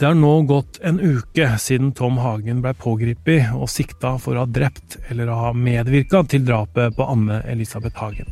Det 0.00 0.06
har 0.06 0.14
nå 0.16 0.42
gått 0.48 0.78
en 0.80 0.96
uke 0.96 1.44
siden 1.60 1.90
Tom 1.92 2.16
Hagen 2.24 2.62
ble 2.64 2.70
pågrepet 2.72 3.50
og 3.52 3.68
sikta 3.68 4.14
for 4.16 4.32
å 4.32 4.46
ha 4.46 4.48
drept 4.48 4.96
eller 5.12 5.28
å 5.28 5.34
ha 5.36 5.50
medvirka 5.52 6.22
til 6.24 6.46
drapet 6.48 6.96
på 6.96 7.04
Anne 7.04 7.42
Elisabeth 7.52 8.00
Hagen. 8.00 8.30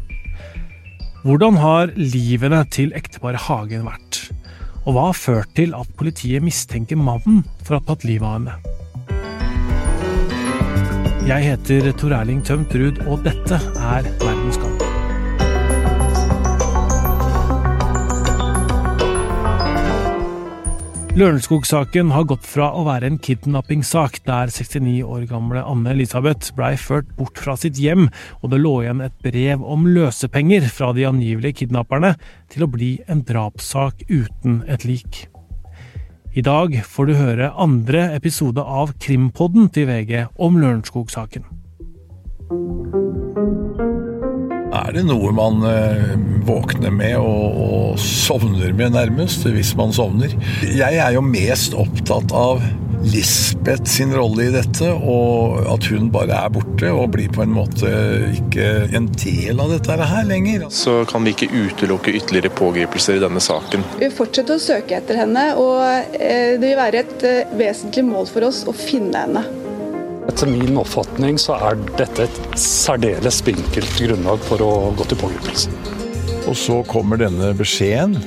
Hvordan 1.26 1.60
har 1.60 1.92
livene 1.98 2.62
til 2.72 2.96
ekteparet 2.96 3.44
Hagen 3.50 3.84
vært? 3.84 4.22
Og 4.86 4.96
hva 4.96 5.10
har 5.10 5.20
ført 5.20 5.52
til 5.60 5.76
at 5.76 5.92
politiet 6.00 6.40
mistenker 6.40 6.96
mannen 6.96 7.44
for 7.60 7.76
å 7.76 7.82
ha 7.82 7.88
tatt 7.92 8.08
livet 8.08 8.24
av 8.24 8.38
henne? 8.38 8.56
Jeg 11.28 11.50
heter 11.50 11.92
Tor 12.00 12.16
Erling 12.22 12.40
Tømt 12.48 12.72
Ruud, 12.72 13.04
og 13.04 13.28
dette 13.28 13.60
er 13.60 14.08
Verdens 14.24 14.56
gang. 14.56 14.77
Lørenskog-saken 21.18 22.12
har 22.14 22.28
gått 22.30 22.44
fra 22.46 22.68
å 22.78 22.84
være 22.86 23.08
en 23.10 23.16
kidnappingssak 23.18 24.20
der 24.28 24.52
69 24.54 25.00
år 25.02 25.24
gamle 25.26 25.64
Anne 25.66 25.90
Elisabeth 25.90 26.52
blei 26.54 26.76
ført 26.78 27.08
bort 27.16 27.40
fra 27.42 27.56
sitt 27.58 27.80
hjem, 27.82 28.04
og 28.38 28.52
det 28.52 28.60
lå 28.60 28.76
igjen 28.84 29.02
et 29.02 29.16
brev 29.24 29.64
om 29.66 29.88
løsepenger 29.96 30.68
fra 30.70 30.92
de 30.94 31.08
angivelige 31.08 31.64
kidnapperne, 31.64 32.12
til 32.54 32.68
å 32.68 32.70
bli 32.70 32.92
en 33.10 33.24
drapssak 33.26 34.06
uten 34.06 34.60
et 34.70 34.86
lik. 34.86 35.24
I 36.38 36.44
dag 36.46 36.78
får 36.86 37.10
du 37.10 37.16
høre 37.18 37.50
andre 37.66 38.12
episode 38.14 38.62
av 38.62 38.94
Krimpodden 39.02 39.72
til 39.74 39.90
VG 39.90 40.28
om 40.38 40.62
Lørenskog-saken. 40.62 41.50
Er 44.78 44.94
det 44.94 45.06
noe 45.08 45.32
man 45.34 45.62
eh, 45.66 46.12
våkner 46.46 46.92
med 46.94 47.16
og, 47.18 47.62
og, 47.64 48.02
sovner 48.02 48.74
med, 48.76 48.94
nærmest, 48.94 49.46
hvis 49.50 49.74
man 49.78 49.94
sovner? 49.94 50.34
Jeg 50.62 51.00
er 51.02 51.16
jo 51.16 51.24
mest 51.24 51.74
opptatt 51.78 52.34
av 52.36 52.62
Lisbeth 53.02 53.84
sin 53.84 54.14
rolle 54.14 54.48
i 54.48 54.52
dette, 54.52 54.88
og 54.90 55.60
at 55.70 55.86
hun 55.92 56.08
bare 56.12 56.34
er 56.34 56.50
borte 56.52 56.90
og 56.90 57.12
blir 57.14 57.30
på 57.32 57.44
en 57.44 57.54
måte 57.54 57.90
ikke 58.34 58.66
en 58.96 59.06
del 59.14 59.62
av 59.62 59.70
dette 59.74 59.98
her 60.12 60.26
lenger. 60.26 60.66
Så 60.74 61.00
kan 61.08 61.26
vi 61.26 61.34
ikke 61.36 61.50
utelukke 61.52 62.14
ytterligere 62.18 62.52
pågripelser 62.58 63.18
i 63.18 63.22
denne 63.22 63.42
saken. 63.42 63.86
Vi 64.00 64.10
fortsetter 64.14 64.58
å 64.58 64.62
søke 64.62 64.98
etter 64.98 65.22
henne, 65.22 65.50
og 65.60 65.82
eh, 66.18 66.58
det 66.58 66.64
vil 66.64 66.78
være 66.80 67.04
et 67.04 67.28
eh, 67.28 67.56
vesentlig 67.58 68.06
mål 68.08 68.28
for 68.30 68.50
oss 68.50 68.64
å 68.68 68.74
finne 68.76 69.26
henne. 69.26 69.46
Etter 70.28 70.50
min 70.50 70.76
oppfatning 70.76 71.38
så 71.40 71.56
er 71.70 71.78
dette 71.96 72.26
et 72.26 72.58
særdeles 72.60 73.40
spinkelt 73.40 73.94
grunnlag 73.96 74.42
for 74.44 74.60
å 74.60 74.72
gå 74.98 75.06
til 75.08 75.20
pågripelse. 75.22 75.72
Og 76.48 76.56
så 76.56 76.82
kommer 76.88 77.20
denne 77.20 77.54
beskjeden 77.56 78.18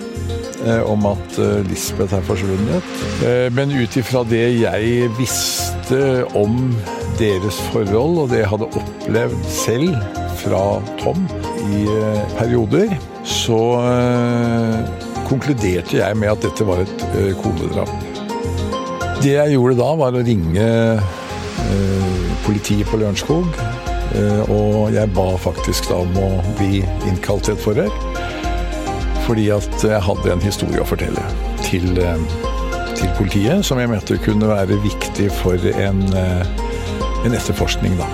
eh, 0.65 0.81
om 0.89 1.05
at 1.11 1.37
eh, 1.41 1.61
Lisbeth 1.69 2.17
er 2.17 2.25
forsvunnet. 2.25 2.89
Eh, 3.25 3.45
men 3.53 3.73
ut 3.77 3.99
ifra 4.01 4.23
det 4.25 4.47
jeg 4.63 5.11
visste 5.19 6.01
om 6.37 6.73
deres 7.21 7.61
forhold, 7.69 8.23
og 8.23 8.33
det 8.33 8.41
jeg 8.41 8.51
hadde 8.55 8.71
opplevd 8.81 9.47
selv 9.53 9.93
fra 10.41 10.65
Tom 11.03 11.21
i 11.69 11.83
perioder, 12.39 12.95
så 13.27 13.59
konkluderte 15.27 15.99
jeg 15.99 16.17
med 16.17 16.31
at 16.31 16.47
dette 16.47 16.65
var 16.65 16.81
et 16.81 17.03
konedrap. 17.43 17.91
Det 19.21 19.35
jeg 19.35 19.53
gjorde 19.53 19.77
da, 19.77 19.91
var 20.01 20.17
å 20.17 20.23
ringe 20.25 20.65
politiet 22.45 22.89
på 22.89 22.99
Lørenskog. 23.01 23.57
Eh, 24.15 24.49
og 24.51 24.91
jeg 24.91 25.07
ba 25.15 25.27
faktisk 25.39 25.87
da 25.91 26.01
om 26.03 26.17
å 26.19 26.29
bli 26.57 26.81
innkalt 27.07 27.47
til 27.47 27.55
et 27.55 27.63
forhør. 27.63 27.91
Fordi 29.27 29.47
at 29.55 29.85
jeg 29.85 30.03
hadde 30.03 30.33
en 30.33 30.43
historie 30.43 30.81
å 30.81 30.87
fortelle 30.87 31.23
til, 31.63 31.85
eh, 32.01 32.25
til 32.97 33.13
politiet 33.19 33.63
som 33.65 33.79
jeg 33.79 33.91
mente 33.91 34.19
kunne 34.25 34.49
være 34.49 34.79
viktig 34.83 35.29
for 35.39 35.55
en, 35.71 36.03
en 36.11 37.37
etterforskning, 37.37 37.95
da. 37.99 38.09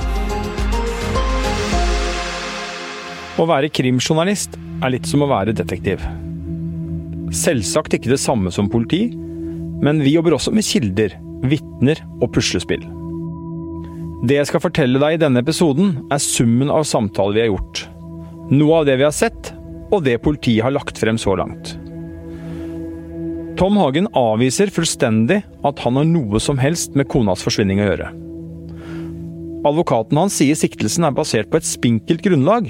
Å 3.38 3.46
være 3.46 3.70
krimjournalist 3.70 4.58
er 4.82 4.94
litt 4.94 5.10
som 5.10 5.22
å 5.26 5.30
være 5.30 5.56
detektiv. 5.58 6.02
Selvsagt 7.34 7.94
ikke 7.98 8.14
det 8.14 8.22
samme 8.22 8.54
som 8.54 8.70
politi, 8.70 9.10
men 9.84 10.02
vi 10.02 10.16
jobber 10.16 10.38
også 10.38 10.54
med 10.56 10.66
kilder, 10.66 11.18
vitner 11.46 12.02
og 12.22 12.32
puslespill. 12.34 12.86
Det 14.26 14.40
jeg 14.40 14.50
skal 14.50 14.64
fortelle 14.64 14.98
deg 15.02 15.18
i 15.18 15.20
denne 15.22 15.44
episoden, 15.44 15.92
er 16.10 16.22
summen 16.22 16.72
av 16.74 16.88
samtaler 16.90 17.36
vi 17.36 17.44
har 17.44 17.52
gjort. 17.52 17.84
Noe 18.50 18.80
av 18.80 18.88
det 18.88 18.96
vi 18.98 19.06
har 19.06 19.14
sett, 19.14 19.52
og 19.94 20.02
det 20.08 20.18
politiet 20.24 20.64
har 20.66 20.74
lagt 20.74 20.98
frem 20.98 21.20
så 21.22 21.36
langt. 21.38 21.76
Tom 23.58 23.78
Hagen 23.78 24.10
avviser 24.18 24.72
fullstendig 24.74 25.40
at 25.66 25.80
han 25.82 25.98
har 25.98 26.08
noe 26.10 26.42
som 26.42 26.60
helst 26.62 26.98
med 26.98 27.10
konas 27.10 27.44
forsvinning 27.46 27.82
å 27.82 27.88
gjøre. 27.88 28.10
Advokaten 29.68 30.20
hans 30.22 30.38
sier 30.38 30.58
siktelsen 30.58 31.06
er 31.08 31.16
basert 31.18 31.50
på 31.52 31.60
et 31.60 31.68
spinkelt 31.68 32.22
grunnlag. 32.26 32.70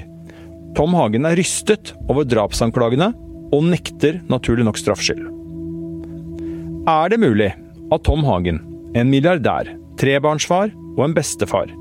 Tom 0.76 0.96
Hagen 0.96 1.28
er 1.28 1.36
rystet 1.40 1.94
over 2.08 2.28
drapsanklagene, 2.28 3.14
og 3.56 3.64
nekter 3.64 4.20
naturlig 4.28 4.66
nok 4.68 4.80
straffskyld. 4.80 5.24
Er 6.92 7.12
det 7.12 7.20
mulig 7.24 7.54
at 7.96 8.04
Tom 8.04 8.26
Hagen, 8.28 8.60
en 8.96 9.08
milliardær, 9.12 9.70
trebarnsfar 10.00 10.74
og 10.98 11.06
en 11.06 11.16
bestefar, 11.16 11.72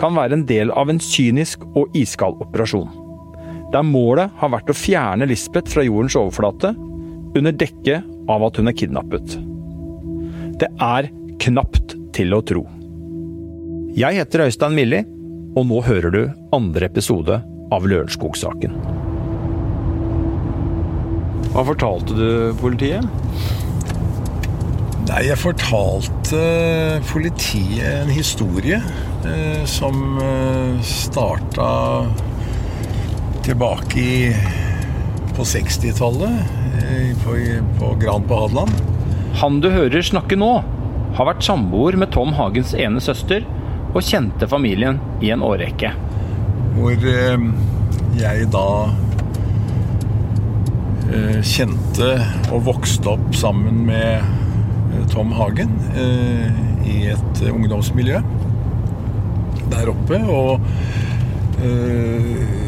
kan 0.00 0.16
være 0.16 0.38
en 0.38 0.46
del 0.48 0.72
av 0.74 0.90
en 0.90 1.00
kynisk 1.02 1.64
og 1.78 1.92
iskald 1.98 2.40
operasjon. 2.42 2.90
Der 3.72 3.86
målet 3.86 4.32
har 4.40 4.52
vært 4.52 4.70
å 4.70 4.76
fjerne 4.76 5.28
Lisbeth 5.28 5.72
fra 5.72 5.84
jordens 5.86 6.16
overflate, 6.18 6.74
under 7.38 7.54
dekke 7.56 8.02
av 8.30 8.44
at 8.44 8.58
hun 8.60 8.68
er 8.68 8.76
kidnappet. 8.76 9.36
Det 10.60 10.68
er 10.84 11.08
knapt 11.42 11.96
til 12.14 12.36
å 12.36 12.42
tro. 12.44 12.66
Jeg 13.96 14.20
heter 14.20 14.46
Øystein 14.46 14.76
Milli, 14.76 15.02
og 15.56 15.66
nå 15.68 15.80
hører 15.84 16.12
du 16.12 16.22
andre 16.56 16.88
episode 16.88 17.40
av 17.72 17.88
Lørenskog-saken. 17.88 18.76
Hva 21.52 21.64
fortalte 21.68 22.16
du 22.16 22.28
politiet? 22.60 23.04
Nei, 25.02 25.24
jeg 25.26 25.38
fortalte 25.40 26.40
politiet 27.08 28.04
en 28.04 28.10
historie 28.14 28.76
eh, 29.26 29.64
som 29.66 30.18
eh, 30.22 30.76
starta 30.86 31.70
tilbake 33.42 33.98
i, 33.98 34.30
på 35.34 35.46
60-tallet 35.48 36.36
eh, 36.84 37.10
på, 37.24 37.34
på 37.80 37.88
Gran 37.98 38.28
på 38.30 38.38
Hadeland. 38.44 38.78
Han 39.42 39.58
du 39.64 39.72
hører 39.74 40.06
snakke 40.06 40.38
nå, 40.38 40.52
har 41.18 41.28
vært 41.28 41.42
samboer 41.44 41.98
med 41.98 42.12
Tom 42.14 42.36
Hagens 42.38 42.70
ene 42.78 43.02
søster 43.02 43.42
og 43.92 44.06
kjente 44.06 44.46
familien 44.48 45.00
i 45.18 45.32
en 45.34 45.42
årrekke. 45.42 45.90
Hvor 46.76 47.08
eh, 47.10 47.48
jeg 48.20 48.46
da 48.54 48.68
eh, 51.10 51.42
kjente 51.42 52.14
og 52.52 52.62
vokste 52.70 53.16
opp 53.16 53.34
sammen 53.34 53.82
med 53.90 54.41
Tom 55.12 55.32
Hagen 55.36 55.74
eh, 55.96 56.62
i 56.88 56.96
et 57.12 57.42
ungdomsmiljø 57.50 58.20
der 59.72 59.90
oppe. 59.92 60.18
Og 60.28 60.60
eh, 61.64 62.60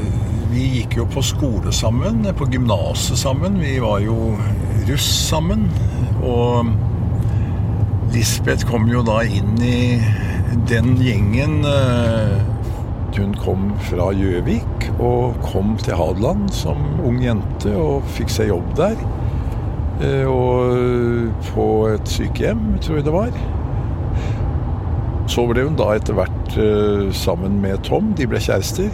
vi 0.55 0.69
gikk 0.79 0.99
jo 1.01 1.07
på 1.11 1.23
skole 1.25 1.73
sammen, 1.75 2.23
på 2.37 2.49
gymnaset 2.53 3.19
sammen. 3.19 3.59
Vi 3.63 3.77
var 3.83 4.03
jo 4.05 4.35
russ 4.89 5.09
sammen. 5.29 5.67
Og 6.25 6.71
Lisbeth 8.15 8.67
kom 8.69 8.87
jo 8.91 9.03
da 9.07 9.23
inn 9.27 9.57
i 9.65 9.99
den 10.71 10.95
gjengen 11.03 11.65
eh, 11.67 12.37
Hun 13.15 13.35
kom 13.39 13.73
fra 13.89 14.09
Gjøvik 14.15 14.89
og 15.03 15.37
kom 15.43 15.75
til 15.83 15.95
Hadeland 15.99 16.49
som 16.55 16.81
ung 17.07 17.21
jente 17.23 17.71
og 17.79 18.07
fikk 18.17 18.33
seg 18.35 18.51
jobb 18.51 18.73
der. 18.79 18.99
Eh, 20.03 20.27
og 20.27 21.45
på 21.53 21.67
et 21.93 22.11
sykehjem, 22.11 22.79
tror 22.83 22.99
jeg 22.99 23.07
det 23.07 23.15
var. 23.15 23.37
Så 25.31 25.47
ble 25.49 25.65
hun 25.69 25.79
da 25.79 25.93
etter 25.95 26.17
hvert 26.19 26.57
eh, 26.61 27.07
sammen 27.15 27.61
med 27.63 27.85
Tom. 27.87 28.13
De 28.19 28.27
ble 28.29 28.43
kjærester. 28.43 28.91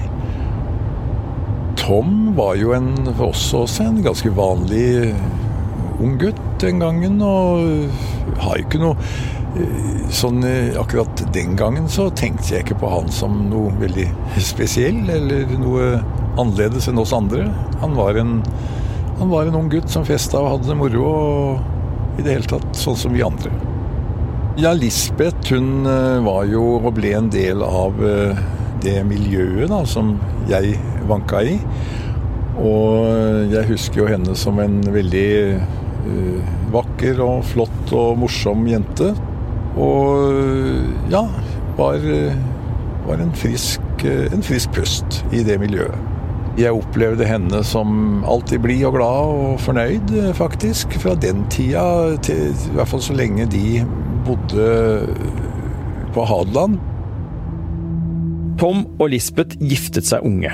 Tom 1.80 2.34
var 2.36 2.58
jo 2.60 2.74
en, 2.76 2.92
også, 3.16 3.64
også 3.64 3.88
en 3.88 4.02
ganske 4.04 4.30
vanlig 4.36 5.14
ung 6.00 6.16
gutt 6.20 6.40
den 6.60 6.80
gangen, 6.80 7.20
og 7.24 8.40
har 8.44 8.60
ikke 8.60 8.80
noe 8.82 8.96
eh, 9.56 10.04
sånn 10.12 10.44
Akkurat 10.80 11.24
den 11.32 11.56
gangen 11.56 11.88
så 11.92 12.10
tenkte 12.12 12.54
jeg 12.54 12.66
ikke 12.66 12.82
på 12.84 12.92
han 12.92 13.08
som 13.12 13.46
noe 13.48 13.72
veldig 13.80 14.06
spesiell 14.52 15.00
eller 15.16 15.48
noe 15.56 15.94
annerledes 16.36 16.92
enn 16.92 17.00
oss 17.00 17.16
andre. 17.16 17.48
Han 17.80 17.96
var 17.96 18.20
en 18.20 18.42
han 19.20 19.28
var 19.28 19.46
en 19.46 19.54
ung 19.54 19.68
gutt 19.68 19.90
som 19.92 20.04
festa 20.08 20.40
og 20.40 20.54
hadde 20.54 20.70
det 20.70 20.76
moro, 20.80 21.04
og 21.04 22.20
i 22.20 22.24
det 22.24 22.38
hele 22.38 22.48
tatt 22.48 22.76
sånn 22.76 22.96
som 22.96 23.12
vi 23.12 23.20
andre. 23.24 23.52
Ja, 24.60 24.72
Lisbeth 24.72 25.52
hun 25.52 25.84
eh, 25.88 26.20
var 26.24 26.46
jo 26.48 26.78
og 26.78 26.94
ble 26.96 27.12
en 27.18 27.28
del 27.32 27.60
av 27.64 28.00
eh, 28.00 28.40
det 28.80 28.96
miljøet 29.04 29.68
da, 29.70 29.82
som 29.84 30.14
jeg 30.48 30.72
vanka 31.08 31.42
i. 31.44 31.58
Og 32.60 33.52
jeg 33.52 33.68
husker 33.70 34.02
jo 34.02 34.08
henne 34.08 34.34
som 34.36 34.58
en 34.60 34.80
veldig 34.92 35.28
uh, 36.04 36.50
vakker 36.74 37.22
og 37.24 37.46
flott 37.48 37.92
og 37.96 38.18
morsom 38.20 38.66
jente. 38.68 39.14
Og 39.80 41.08
ja, 41.12 41.22
var, 41.78 42.04
var 43.06 43.24
en, 43.24 43.32
frisk, 43.32 44.04
en 44.04 44.44
frisk 44.44 44.76
pust 44.76 45.22
i 45.32 45.40
det 45.46 45.56
miljøet. 45.62 46.09
Jeg 46.58 46.74
opplevde 46.74 47.26
henne 47.28 47.60
som 47.64 48.24
alltid 48.28 48.62
blid 48.64 48.82
og 48.88 48.96
glad 48.98 49.34
og 49.34 49.60
fornøyd, 49.62 50.10
faktisk. 50.34 50.96
Fra 51.02 51.14
den 51.14 51.44
tida, 51.52 52.16
til, 52.26 52.50
i 52.50 52.74
hvert 52.74 52.90
fall 52.90 53.04
så 53.04 53.14
lenge 53.14 53.46
de 53.52 53.84
bodde 54.26 54.66
på 56.14 56.26
Hadeland. 56.26 56.80
Tom 58.60 58.82
og 58.98 59.12
Lisbeth 59.14 59.56
giftet 59.62 60.10
seg 60.10 60.26
unge. 60.26 60.50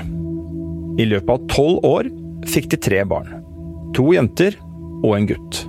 I 1.01 1.09
løpet 1.09 1.33
av 1.33 1.49
tolv 1.51 1.81
år 1.85 2.11
fikk 2.47 2.69
de 2.71 2.79
tre 2.79 3.01
barn. 3.09 3.33
To 3.97 4.11
jenter 4.13 4.55
og 5.01 5.11
en 5.17 5.27
gutt. 5.29 5.63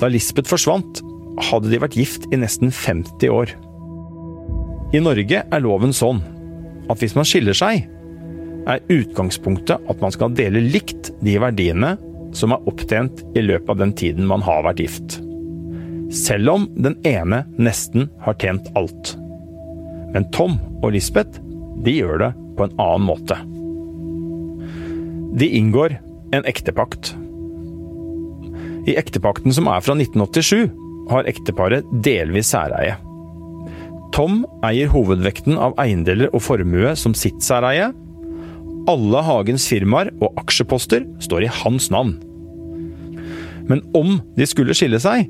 Da 0.00 0.08
Lisbeth 0.10 0.50
forsvant, 0.50 1.04
hadde 1.52 1.70
de 1.70 1.80
vært 1.80 1.96
gift 1.96 2.26
i 2.32 2.40
nesten 2.40 2.72
50 2.74 3.30
år. 3.32 3.52
I 4.92 5.00
Norge 5.00 5.44
er 5.44 5.64
loven 5.64 5.94
sånn 5.96 6.20
at 6.90 7.00
hvis 7.00 7.14
man 7.16 7.28
skiller 7.28 7.56
seg, 7.56 7.86
er 8.68 8.82
utgangspunktet 8.92 9.90
at 9.90 10.02
man 10.02 10.14
skal 10.14 10.34
dele 10.36 10.62
likt 10.64 11.10
de 11.24 11.36
verdiene 11.42 11.96
som 12.36 12.54
er 12.54 12.68
opptjent 12.68 13.22
i 13.36 13.44
løpet 13.44 13.70
av 13.74 13.80
den 13.82 13.94
tiden 13.98 14.28
man 14.28 14.44
har 14.44 14.64
vært 14.66 14.82
gift. 14.82 15.18
Selv 16.12 16.52
om 16.52 16.68
den 16.76 16.98
ene 17.08 17.42
nesten 17.60 18.10
har 18.24 18.36
tjent 18.40 18.68
alt. 18.78 19.14
Men 20.12 20.28
Tom 20.36 20.58
og 20.82 20.92
Lisbeth 20.92 21.40
de 21.82 21.96
gjør 21.96 22.20
det 22.26 22.30
på 22.58 22.66
en 22.66 22.76
annen 22.82 23.08
måte. 23.08 23.38
De 25.40 25.48
inngår 25.56 25.96
en 26.36 26.44
ektepakt. 26.48 27.14
I 28.88 28.96
ektepakten 28.98 29.54
som 29.54 29.70
er 29.70 29.80
fra 29.84 29.96
1987, 29.96 30.68
har 31.10 31.26
ekteparet 31.28 31.88
delvis 32.04 32.52
særeie. 32.52 32.94
Tom 34.12 34.42
eier 34.64 34.90
hovedvekten 34.92 35.56
av 35.56 35.74
eiendeler 35.80 36.30
og 36.36 36.44
formue 36.44 36.92
som 36.98 37.14
sitt 37.16 37.40
særeie, 37.44 37.90
alle 38.90 39.22
Hagens 39.22 39.66
firmaer 39.70 40.10
og 40.22 40.38
aksjeposter 40.40 41.04
står 41.22 41.46
i 41.46 41.52
hans 41.62 41.90
navn. 41.92 42.16
Men 43.70 43.82
om 43.96 44.18
de 44.36 44.48
skulle 44.48 44.74
skille 44.76 44.98
seg, 45.02 45.28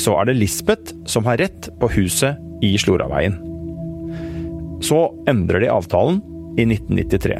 så 0.00 0.16
er 0.20 0.28
det 0.28 0.38
Lisbeth 0.40 0.94
som 1.08 1.26
har 1.28 1.40
rett 1.40 1.68
på 1.80 1.88
huset 1.94 2.38
i 2.64 2.74
Sloraveien. 2.80 3.38
Så 4.82 5.04
endrer 5.30 5.62
de 5.62 5.70
avtalen 5.72 6.20
i 6.58 6.66
1993. 6.66 7.38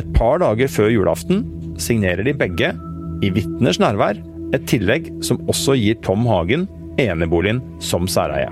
Et 0.00 0.08
par 0.16 0.40
dager 0.42 0.70
før 0.70 0.90
julaften 0.92 1.44
signerer 1.80 2.26
de 2.26 2.34
begge, 2.36 2.72
i 3.22 3.30
vitners 3.32 3.78
nærvær, 3.80 4.18
et 4.54 4.66
tillegg 4.70 5.08
som 5.24 5.40
også 5.50 5.76
gir 5.78 5.96
Tom 6.04 6.26
Hagen 6.28 6.66
eneboligen 7.00 7.62
som 7.82 8.08
særeie. 8.10 8.50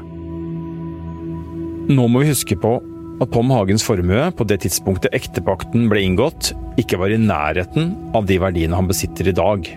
Nå 1.93 2.07
må 2.09 2.23
vi 2.23 2.31
huske 2.31 2.57
på 2.59 2.77
at 3.23 3.33
Tom 3.35 3.51
Hagens 3.55 3.85
formue 3.87 4.29
på 4.37 4.47
det 4.49 4.61
tidspunktet 4.65 5.15
ektepakten 5.17 5.89
ble 5.91 6.03
inngått, 6.07 6.53
ikke 6.81 6.99
var 7.01 7.13
i 7.13 7.21
nærheten 7.21 7.93
av 8.17 8.27
de 8.29 8.39
verdiene 8.43 8.79
han 8.79 8.89
besitter 8.91 9.31
i 9.31 9.37
dag. 9.37 9.69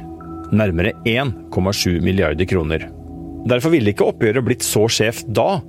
Nærmere 0.55 0.93
1,7 1.09 2.01
milliarder 2.05 2.47
kroner. 2.49 2.87
Derfor 3.45 3.73
ville 3.73 3.93
ikke 3.93 4.07
oppgjøret 4.09 4.45
blitt 4.45 4.65
så 4.65 4.85
skjevt 4.89 5.27
da, 5.37 5.59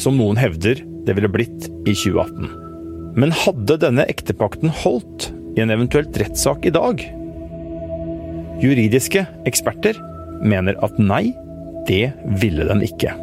som 0.00 0.18
noen 0.18 0.38
hevder 0.40 0.82
det 1.06 1.16
ville 1.16 1.30
blitt 1.32 1.70
i 1.88 1.94
2018. 1.94 2.50
Men 3.18 3.34
hadde 3.34 3.80
denne 3.82 4.06
ektepakten 4.10 4.70
holdt 4.82 5.30
i 5.56 5.64
en 5.64 5.74
eventuelt 5.74 6.14
rettssak 6.20 6.68
i 6.68 6.74
dag? 6.74 7.02
Juridiske 8.60 9.24
eksperter 9.48 9.98
mener 10.46 10.78
at 10.84 11.00
nei, 11.00 11.30
det 11.88 12.12
ville 12.42 12.68
den 12.68 12.84
ikke. 12.86 13.16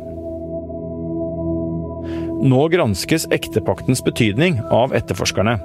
Nå 2.37 2.67
granskes 2.69 3.25
ektepaktens 3.33 4.03
betydning 4.05 4.59
av 4.69 4.93
etterforskerne. 4.95 5.55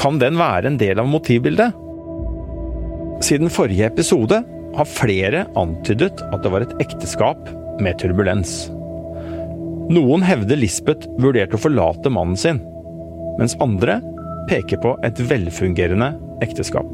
Kan 0.00 0.16
den 0.22 0.38
være 0.40 0.70
en 0.70 0.78
del 0.80 1.02
av 1.02 1.08
motivbildet? 1.10 1.76
Siden 3.22 3.52
forrige 3.52 3.90
episode 3.90 4.38
har 4.72 4.88
flere 4.88 5.44
antydet 5.58 6.22
at 6.32 6.40
det 6.42 6.52
var 6.54 6.64
et 6.64 6.72
ekteskap 6.82 7.50
med 7.84 8.00
turbulens. 8.00 8.70
Noen 9.92 10.24
hevder 10.24 10.56
Lisbeth 10.56 11.10
vurderte 11.20 11.58
å 11.58 11.60
forlate 11.60 12.12
mannen 12.14 12.40
sin, 12.40 12.62
mens 13.36 13.58
andre 13.60 13.98
peker 14.48 14.80
på 14.80 14.94
et 15.04 15.20
velfungerende 15.28 16.14
ekteskap. 16.44 16.88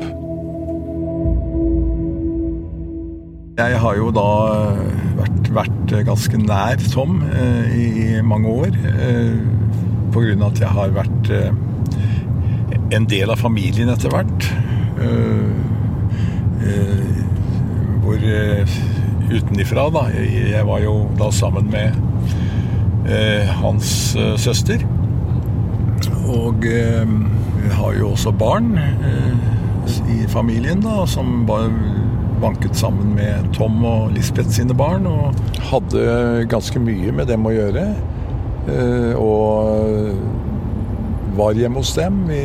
Jeg 3.59 3.79
har 3.83 3.97
jo 3.99 4.11
da 4.15 4.31
vært, 5.19 5.53
vært 5.55 5.95
ganske 6.07 6.41
nær 6.43 6.83
Tom 6.93 7.23
eh, 7.29 7.79
i 7.79 8.11
mange 8.25 8.53
år. 8.65 8.79
Eh, 8.95 9.39
på 10.13 10.25
grunn 10.25 10.43
av 10.43 10.55
at 10.55 10.63
jeg 10.63 10.75
har 10.75 10.95
vært 10.97 11.33
eh, 11.35 11.51
en 12.97 13.07
del 13.09 13.33
av 13.33 13.41
familien 13.41 13.91
etter 13.93 14.13
hvert. 14.13 14.49
Eh, 14.99 15.51
eh, 16.69 17.25
hvor 18.05 18.25
eh, 18.25 18.79
utenifra, 19.29 19.89
da 19.93 20.07
Jeg 20.17 20.65
var 20.65 20.81
jo 20.81 20.95
da 21.19 21.31
sammen 21.35 21.69
med 21.73 22.05
hans 23.61 23.91
søster. 24.37 24.83
Og 26.29 26.65
vi 26.65 27.71
har 27.73 27.95
jo 27.97 28.11
også 28.11 28.35
barn 28.37 28.75
i 30.13 30.27
familien, 30.29 30.83
da, 30.85 31.07
som 31.09 31.47
bare 31.49 31.71
banket 32.43 32.77
sammen 32.79 33.15
med 33.17 33.53
Tom 33.57 33.81
og 33.87 34.13
Lisbeth 34.15 34.51
sine 34.55 34.77
barn. 34.77 35.07
Og 35.11 35.37
hadde 35.71 36.47
ganske 36.51 36.81
mye 36.83 37.15
med 37.15 37.31
dem 37.31 37.47
å 37.49 37.55
gjøre. 37.55 37.87
Eh, 38.69 39.15
og 39.17 40.19
var 41.39 41.59
hjemme 41.59 41.83
hos 41.83 41.95
dem. 41.97 42.25
Vi 42.29 42.43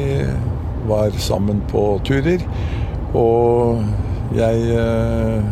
var 0.88 1.12
sammen 1.18 1.62
på 1.72 2.00
turer. 2.06 2.44
Og 3.18 3.84
jeg 4.34 4.70
eh, 4.74 5.44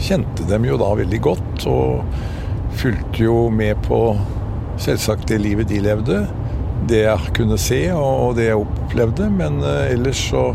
kjente 0.00 0.46
dem 0.48 0.66
jo 0.68 0.78
da 0.80 0.92
veldig 0.96 1.20
godt, 1.24 1.66
og 1.68 2.04
fulgte 2.80 3.26
jo 3.26 3.48
med 3.52 3.80
på 3.86 4.00
selvsagt 4.80 5.28
det 5.30 5.42
livet 5.42 5.68
de 5.72 5.82
levde. 5.84 6.22
Det 6.88 7.04
jeg 7.04 7.34
kunne 7.36 7.58
se 7.60 7.84
og 7.94 8.34
det 8.38 8.48
jeg 8.48 8.62
opplevde. 8.64 9.28
Men 9.32 9.60
eh, 9.60 9.92
ellers 9.94 10.24
så 10.32 10.50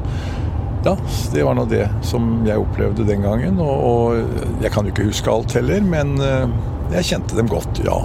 ja, 0.84 0.98
det 1.34 1.44
var 1.44 1.56
nå 1.58 1.66
det 1.66 1.86
som 2.06 2.30
jeg 2.48 2.62
opplevde 2.62 3.06
den 3.08 3.26
gangen. 3.26 3.60
Og, 3.60 3.78
og 3.88 4.64
jeg 4.64 4.72
kan 4.74 4.86
jo 4.86 4.94
ikke 4.94 5.10
huske 5.10 5.32
alt 5.32 5.56
heller, 5.58 5.84
men 5.84 6.16
uh, 6.22 6.46
jeg 6.94 7.10
kjente 7.12 7.38
dem 7.38 7.50
godt, 7.52 7.82
ja. 7.86 7.98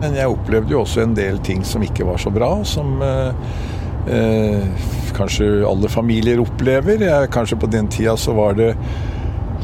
Men 0.00 0.16
jeg 0.16 0.32
opplevde 0.32 0.72
jo 0.74 0.82
også 0.84 1.04
en 1.04 1.14
del 1.16 1.38
ting 1.44 1.64
som 1.66 1.84
ikke 1.84 2.08
var 2.08 2.20
så 2.20 2.32
bra, 2.32 2.50
som 2.64 2.96
uh, 3.04 3.36
uh, 4.08 4.88
kanskje 5.16 5.52
alle 5.68 5.92
familier 5.92 6.40
opplever. 6.42 7.04
Jeg, 7.04 7.32
kanskje 7.34 7.60
på 7.60 7.70
den 7.70 7.90
tida 7.92 8.16
så 8.18 8.34
var 8.38 8.56
det 8.58 8.72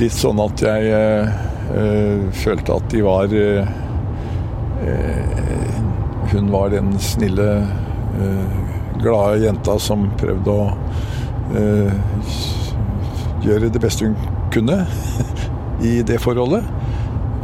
litt 0.00 0.12
sånn 0.12 0.40
at 0.42 0.60
jeg 0.60 1.30
følte 2.36 2.74
at 2.76 2.90
de 2.92 3.00
var 3.02 3.32
Hun 6.28 6.50
var 6.52 6.68
den 6.74 6.92
snille, 7.00 7.46
glade 9.00 9.40
jenta 9.40 9.78
som 9.80 10.04
prøvde 10.20 10.52
å 10.52 10.66
Eh, 10.68 11.15
gjøre 13.46 13.70
det 13.72 13.80
beste 13.82 14.08
hun 14.08 14.16
kunne 14.54 14.82
i 15.90 16.00
det 16.06 16.18
forholdet. 16.22 16.66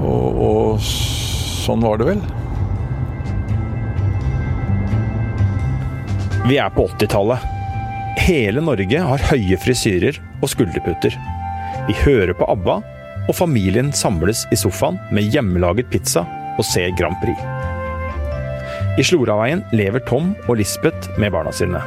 Og, 0.03 0.39
og 0.43 0.83
sånn 0.83 1.85
var 1.85 2.01
det 2.01 2.09
vel. 2.13 2.23
Vi 6.49 6.59
er 6.59 6.73
på 6.75 6.89
80-tallet. 6.91 7.45
Hele 8.23 8.63
Norge 8.65 9.05
har 9.07 9.29
høye 9.31 9.59
frisyrer 9.63 10.19
og 10.43 10.51
skulderputter. 10.51 11.15
Vi 11.87 11.95
hører 12.03 12.35
på 12.39 12.47
ABBA, 12.51 12.81
og 13.31 13.37
familien 13.39 13.93
samles 13.95 14.45
i 14.51 14.59
sofaen 14.59 14.99
med 15.15 15.31
hjemmelaget 15.31 15.91
pizza 15.95 16.27
og 16.59 16.67
ser 16.67 16.91
Grand 16.99 17.19
Prix. 17.23 17.39
I 18.99 19.07
Sloraveien 19.07 19.63
lever 19.73 20.03
Tom 20.11 20.35
og 20.49 20.59
Lisbeth 20.59 21.15
med 21.23 21.33
barna 21.33 21.55
sine. 21.55 21.81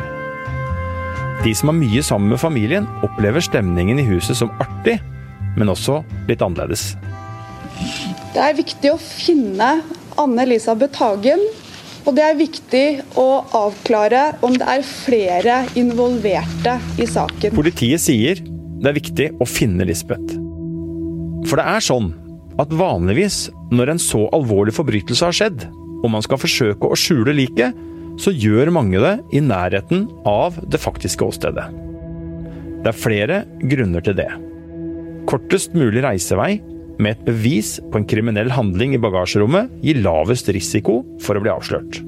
De 1.44 1.52
som 1.56 1.70
har 1.70 1.78
mye 1.78 2.04
sammen 2.06 2.32
med 2.34 2.42
familien, 2.42 2.88
opplever 3.06 3.44
stemningen 3.44 4.00
i 4.02 4.08
huset 4.08 4.38
som 4.40 4.54
artig, 4.64 4.98
men 5.58 5.72
også 5.72 6.02
litt 6.30 6.44
annerledes. 6.46 6.94
Det 8.36 8.42
er 8.44 8.58
viktig 8.58 8.92
å 8.94 8.98
finne 9.02 9.70
Anne-Elisabeth 10.20 11.00
Hagen, 11.02 11.42
og 12.06 12.14
det 12.18 12.24
er 12.26 12.38
viktig 12.38 12.86
å 13.18 13.30
avklare 13.58 14.28
om 14.46 14.54
det 14.56 14.68
er 14.70 14.84
flere 14.86 15.62
involverte 15.80 16.78
i 17.02 17.08
saken. 17.10 17.56
Politiet 17.56 18.04
sier 18.04 18.42
det 18.42 18.92
er 18.92 18.98
viktig 18.98 19.32
å 19.42 19.48
finne 19.50 19.88
Lisbeth. 19.88 20.36
For 21.50 21.58
det 21.60 21.66
er 21.66 21.84
sånn 21.84 22.12
at 22.62 22.72
vanligvis 22.72 23.48
når 23.74 23.96
en 23.96 24.02
så 24.02 24.26
alvorlig 24.36 24.76
forbrytelse 24.78 25.26
har 25.26 25.36
skjedd, 25.36 25.66
og 26.04 26.12
man 26.14 26.24
skal 26.24 26.40
forsøke 26.40 26.92
å 26.92 26.98
skjule 27.00 27.34
liket, 27.36 27.74
så 28.22 28.32
gjør 28.32 28.72
mange 28.74 29.02
det 29.02 29.16
i 29.36 29.42
nærheten 29.44 30.08
av 30.30 30.58
det 30.72 30.80
faktiske 30.82 31.26
åstedet. 31.26 31.66
Det 32.86 32.92
er 32.92 33.02
flere 33.02 33.42
grunner 33.66 34.04
til 34.06 34.18
det. 34.18 34.30
Kortest 35.26 35.74
mulig 35.78 36.04
reisevei 36.06 36.60
med 37.02 37.16
et 37.16 37.24
bevis 37.28 37.76
på 37.92 38.00
en 38.00 38.08
kriminell 38.08 38.52
handling 38.54 38.94
i 38.96 39.02
bagasjerommet 39.02 39.72
gir 39.84 40.04
lavest 40.06 40.52
risiko 40.54 41.02
for 41.24 41.36
å 41.36 41.44
bli 41.44 41.52
avslørt. 41.52 42.02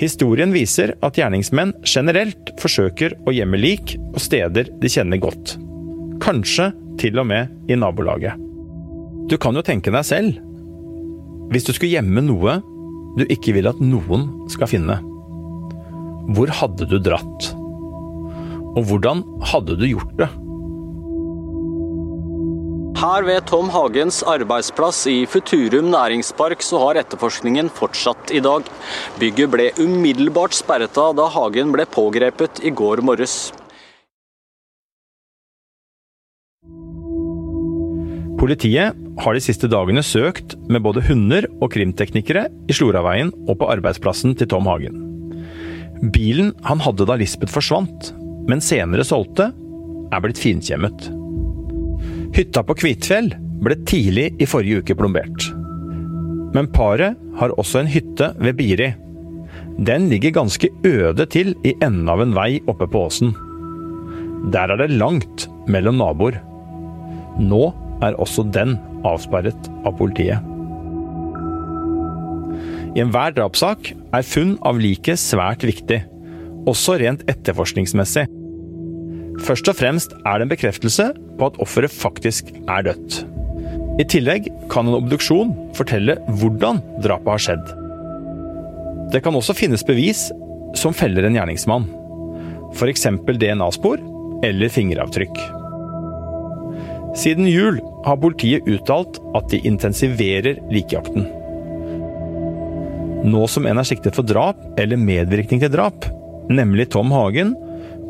Historien 0.00 0.50
viser 0.54 0.94
at 1.04 1.18
gjerningsmenn 1.20 1.74
generelt 1.86 2.54
forsøker 2.58 3.14
å 3.28 3.34
gjemme 3.36 3.60
lik 3.60 3.94
på 4.14 4.22
steder 4.22 4.72
de 4.80 4.90
kjenner 4.90 5.20
godt. 5.22 5.54
Kanskje 6.24 6.72
til 6.98 7.20
og 7.20 7.28
med 7.28 7.70
i 7.70 7.76
nabolaget. 7.78 8.40
Du 9.30 9.36
kan 9.38 9.54
jo 9.54 9.62
tenke 9.62 9.92
deg 9.94 10.06
selv. 10.08 10.40
Hvis 11.52 11.68
du 11.68 11.74
skulle 11.76 11.92
gjemme 11.92 12.24
noe 12.24 12.58
du 13.18 13.26
ikke 13.28 13.52
vil 13.52 13.68
at 13.68 13.80
noen 13.84 14.30
skal 14.50 14.70
finne, 14.70 14.96
hvor 16.30 16.52
hadde 16.54 16.86
du 16.86 16.98
dratt? 17.02 17.50
Og 18.72 18.86
hvordan 18.88 19.24
hadde 19.50 19.76
du 19.80 19.88
gjort 19.90 20.14
det? 20.20 20.30
Her 23.02 23.24
ved 23.26 23.48
Tom 23.50 23.70
Hagens 23.74 24.20
arbeidsplass 24.30 25.00
i 25.10 25.24
Futurum 25.26 25.88
næringspark 25.90 26.62
så 26.62 26.78
har 26.84 27.00
etterforskningen 27.00 27.66
fortsatt 27.74 28.30
i 28.30 28.38
dag. 28.44 28.68
Bygget 29.18 29.50
ble 29.50 29.66
umiddelbart 29.80 30.54
sperret 30.54 31.00
av 31.02 31.16
da 31.18 31.26
Hagen 31.34 31.74
ble 31.74 31.88
pågrepet 31.90 32.62
i 32.62 32.70
går 32.70 33.02
morges. 33.02 33.50
Politiet 38.38 38.98
har 39.22 39.34
de 39.34 39.42
siste 39.42 39.68
dagene 39.70 40.02
søkt 40.06 40.56
med 40.70 40.82
både 40.86 41.02
hunder 41.06 41.50
og 41.58 41.72
krimteknikere 41.74 42.48
i 42.70 42.74
Sloraveien 42.74 43.34
og 43.48 43.58
på 43.58 43.70
arbeidsplassen 43.74 44.38
til 44.38 44.50
Tom 44.50 44.70
Hagen. 44.70 45.11
Bilen 46.02 46.50
han 46.66 46.82
hadde 46.82 47.06
da 47.06 47.14
Lisbeth 47.18 47.54
forsvant, 47.54 48.10
men 48.50 48.62
senere 48.64 49.04
solgte, 49.06 49.52
er 50.12 50.22
blitt 50.24 50.40
finkjemmet. 50.40 51.06
Hytta 52.34 52.64
på 52.66 52.74
Kvitfjell 52.80 53.30
ble 53.62 53.76
tidlig 53.86 54.32
i 54.42 54.48
forrige 54.48 54.82
uke 54.82 54.96
plombert. 54.98 55.46
Men 56.52 56.68
paret 56.74 57.16
har 57.38 57.54
også 57.54 57.80
en 57.80 57.92
hytte 57.92 58.32
ved 58.42 58.58
Biri. 58.58 58.90
Den 59.78 60.08
ligger 60.10 60.34
ganske 60.42 60.68
øde 60.84 61.26
til 61.32 61.54
i 61.64 61.72
enden 61.78 62.10
av 62.10 62.20
en 62.24 62.34
vei 62.36 62.58
oppe 62.68 62.88
på 62.90 63.06
åsen. 63.06 63.32
Der 64.52 64.74
er 64.74 64.82
det 64.82 64.90
langt 64.98 65.46
mellom 65.70 66.02
naboer. 66.02 66.40
Nå 67.38 67.68
er 68.02 68.18
også 68.20 68.44
den 68.52 68.74
avsperret 69.06 69.70
av 69.86 69.94
politiet. 70.00 70.51
I 72.92 73.00
enhver 73.00 73.32
drapssak 73.32 73.94
er 74.12 74.26
funn 74.26 74.56
av 74.68 74.76
liket 74.80 75.20
svært 75.20 75.64
viktig, 75.64 76.02
også 76.68 76.98
rent 77.00 77.22
etterforskningsmessig. 77.30 78.26
Først 79.42 79.70
og 79.72 79.78
fremst 79.78 80.12
er 80.28 80.38
det 80.38 80.46
en 80.46 80.52
bekreftelse 80.52 81.06
på 81.38 81.48
at 81.48 81.56
offeret 81.64 81.94
faktisk 81.94 82.52
er 82.68 82.84
dødt. 82.90 83.22
I 84.00 84.06
tillegg 84.08 84.50
kan 84.72 84.88
en 84.88 84.98
obduksjon 84.98 85.54
fortelle 85.76 86.18
hvordan 86.40 86.82
drapet 87.04 87.32
har 87.32 87.44
skjedd. 87.46 87.72
Det 89.12 89.24
kan 89.24 89.36
også 89.36 89.56
finnes 89.56 89.84
bevis 89.88 90.28
som 90.76 90.96
feller 90.96 91.24
en 91.28 91.36
gjerningsmann. 91.36 91.88
F.eks. 92.76 93.08
DNA-spor 93.28 94.00
eller 94.44 94.72
fingeravtrykk. 94.72 95.36
Siden 97.16 97.48
jul 97.48 97.80
har 98.04 98.20
politiet 98.20 98.68
uttalt 98.68 99.20
at 99.36 99.48
de 99.52 99.60
intensiverer 99.68 100.60
likejakten. 100.72 101.28
Nå 103.22 103.44
som 103.46 103.66
en 103.70 103.78
er 103.78 103.86
siktet 103.86 104.16
for 104.18 104.26
drap 104.26 104.58
eller 104.80 104.98
medvirkning 104.98 105.60
til 105.62 105.70
drap, 105.70 106.06
nemlig 106.50 106.88
Tom 106.90 107.12
Hagen, 107.14 107.54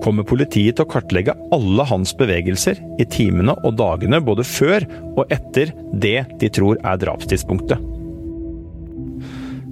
kommer 0.02 0.26
politiet 0.26 0.78
til 0.78 0.86
å 0.86 0.90
kartlegge 0.90 1.34
alle 1.54 1.84
hans 1.86 2.14
bevegelser 2.18 2.80
i 3.00 3.06
timene 3.06 3.54
og 3.62 3.76
dagene 3.78 4.18
både 4.24 4.46
før 4.46 4.86
og 5.12 5.30
etter 5.30 5.70
det 5.92 6.24
de 6.40 6.50
tror 6.50 6.80
er 6.80 6.98
drapstidspunktet. 7.04 7.78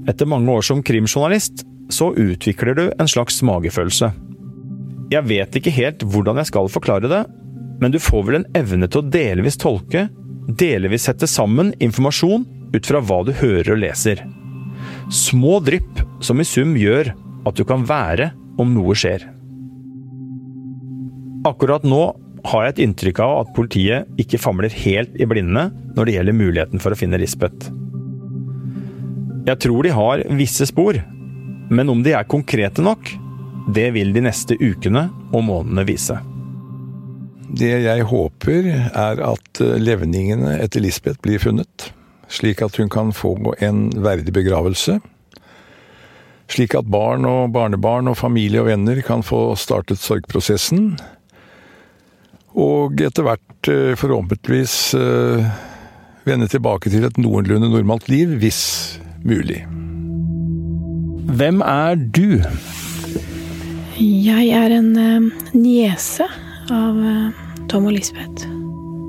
Etter 0.09 0.28
mange 0.28 0.52
år 0.52 0.64
som 0.66 0.85
krimjournalist 0.87 1.64
så 1.90 2.12
utvikler 2.14 2.76
du 2.78 2.85
en 2.92 3.11
slags 3.11 3.40
magefølelse. 3.47 4.12
Jeg 5.11 5.26
vet 5.26 5.56
ikke 5.59 5.75
helt 5.75 6.04
hvordan 6.06 6.38
jeg 6.38 6.52
skal 6.52 6.70
forklare 6.70 7.11
det, 7.11 7.25
men 7.80 7.90
du 7.90 7.99
får 8.02 8.26
vel 8.26 8.40
en 8.40 8.50
evne 8.61 8.87
til 8.87 9.02
å 9.02 9.11
delvis 9.11 9.59
tolke, 9.59 10.06
delvis 10.47 11.09
sette 11.09 11.26
sammen 11.30 11.73
informasjon 11.82 12.47
ut 12.70 12.87
fra 12.87 13.00
hva 13.02 13.25
du 13.26 13.32
hører 13.40 13.75
og 13.75 13.82
leser. 13.82 14.23
Små 15.11 15.59
drypp 15.67 16.00
som 16.23 16.38
i 16.38 16.47
sum 16.47 16.76
gjør 16.79 17.12
at 17.49 17.59
du 17.59 17.64
kan 17.67 17.83
være 17.88 18.31
om 18.61 18.71
noe 18.76 18.95
skjer. 18.95 19.25
Akkurat 21.49 21.83
nå 21.88 22.02
har 22.50 22.64
jeg 22.64 22.75
et 22.75 22.83
inntrykk 22.85 23.21
av 23.25 23.35
at 23.40 23.52
politiet 23.57 24.21
ikke 24.21 24.40
famler 24.40 24.73
helt 24.85 25.17
i 25.19 25.26
blinde 25.29 25.67
når 25.97 26.07
det 26.07 26.17
gjelder 26.17 26.38
muligheten 26.38 26.83
for 26.83 26.95
å 26.95 26.99
finne 26.99 27.19
Lisbeth. 27.21 27.73
Jeg 29.49 29.59
tror 29.64 29.83
de 29.83 29.95
har 29.97 30.23
visse 30.38 30.69
spor, 30.71 31.00
men 31.75 31.90
om 31.90 32.05
de 32.07 32.14
er 32.14 32.29
konkrete 32.31 32.85
nok, 32.85 33.11
det 33.75 33.90
vil 33.97 34.12
de 34.14 34.23
neste 34.25 34.57
ukene 34.61 35.09
og 35.33 35.43
månedene 35.47 35.87
vise. 35.88 36.19
Det 37.50 37.73
jeg 37.83 38.07
håper, 38.07 38.69
er 38.95 39.23
at 39.26 39.62
levningene 39.83 40.61
etter 40.62 40.85
Lisbeth 40.85 41.19
blir 41.25 41.43
funnet, 41.43 41.90
slik 42.31 42.63
at 42.63 42.77
hun 42.79 42.91
kan 42.91 43.13
få 43.15 43.35
en 43.59 43.89
verdig 44.03 44.33
begravelse. 44.35 45.01
Slik 46.51 46.75
at 46.75 46.89
barn 46.91 47.27
og 47.29 47.53
barnebarn 47.55 48.11
og 48.11 48.19
familie 48.19 48.63
og 48.63 48.71
venner 48.71 49.03
kan 49.07 49.23
få 49.27 49.53
startet 49.59 50.03
sorgprosessen. 50.03 50.97
Og 52.59 52.99
etter 53.03 53.27
hvert 53.27 53.71
eh, 53.71 53.95
forhåpentligvis 53.99 54.95
eh, 54.99 55.51
vende 56.27 56.51
tilbake 56.51 56.91
til 56.91 57.07
et 57.07 57.21
noenlunde 57.23 57.71
normalt 57.71 58.09
liv, 58.11 58.35
hvis 58.43 58.63
mulig. 59.23 59.63
Hvem 61.31 61.63
er 61.63 61.95
du? 61.95 62.41
Jeg 64.01 64.51
er 64.57 64.75
en 64.75 65.31
niese 65.55 66.27
av 66.73 66.99
Tom 67.71 67.87
og 67.87 67.95
Lisbeth. 67.95 68.49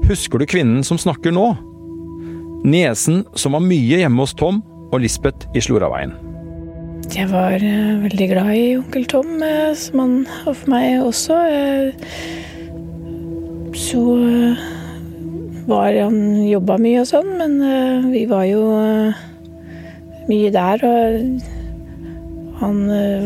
Husker 0.05 0.41
du 0.41 0.45
kvinnen 0.49 0.85
som 0.85 0.99
snakker 1.01 1.33
nå? 1.33 1.70
Niesen 2.61 3.23
som 3.33 3.55
var 3.57 3.63
mye 3.65 4.03
hjemme 4.03 4.21
hos 4.21 4.35
Tom 4.37 4.61
og 4.91 5.01
Lisbeth 5.01 5.47
i 5.57 5.61
Sloraveien. 5.63 6.13
Jeg 7.11 7.27
var 7.31 7.57
uh, 7.57 8.03
veldig 8.03 8.27
glad 8.29 8.51
i 8.55 8.77
onkel 8.77 9.07
Tom, 9.09 9.41
uh, 9.41 9.73
som 9.75 9.99
han 10.03 10.13
var 10.45 10.55
for 10.55 10.71
meg 10.71 11.01
også. 11.01 11.35
Uh, 11.41 11.89
så 13.75 14.01
var 15.65 15.95
han 15.95 16.43
jobba 16.45 16.77
mye 16.81 17.01
og 17.01 17.07
sånn, 17.09 17.29
men 17.39 17.53
vi 18.11 18.25
var 18.29 18.43
jo 18.49 18.61
mye 20.27 20.49
der. 20.53 20.83
Og 20.85 22.59
han 22.59 22.81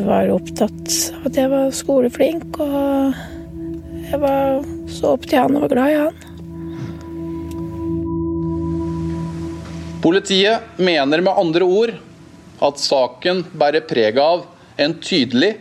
var 0.06 0.30
opptatt 0.36 0.94
av 1.18 1.26
at 1.32 1.40
jeg 1.40 1.52
var 1.52 1.74
skoleflink, 1.74 2.60
og 2.62 3.18
jeg 4.12 4.22
var 4.22 4.62
så 4.92 5.16
opp 5.16 5.26
til 5.26 5.42
han 5.42 5.58
og 5.58 5.66
var 5.66 5.74
glad 5.74 5.96
i 5.96 6.00
han. 6.04 6.35
Politiet 10.06 10.62
mener 10.78 11.22
med 11.22 11.34
andre 11.34 11.66
ord 11.66 11.92
at 12.62 12.78
saken 12.78 13.40
bærer 13.58 13.82
preg 13.90 14.20
av 14.22 14.44
en 14.78 14.94
tydelig, 15.02 15.56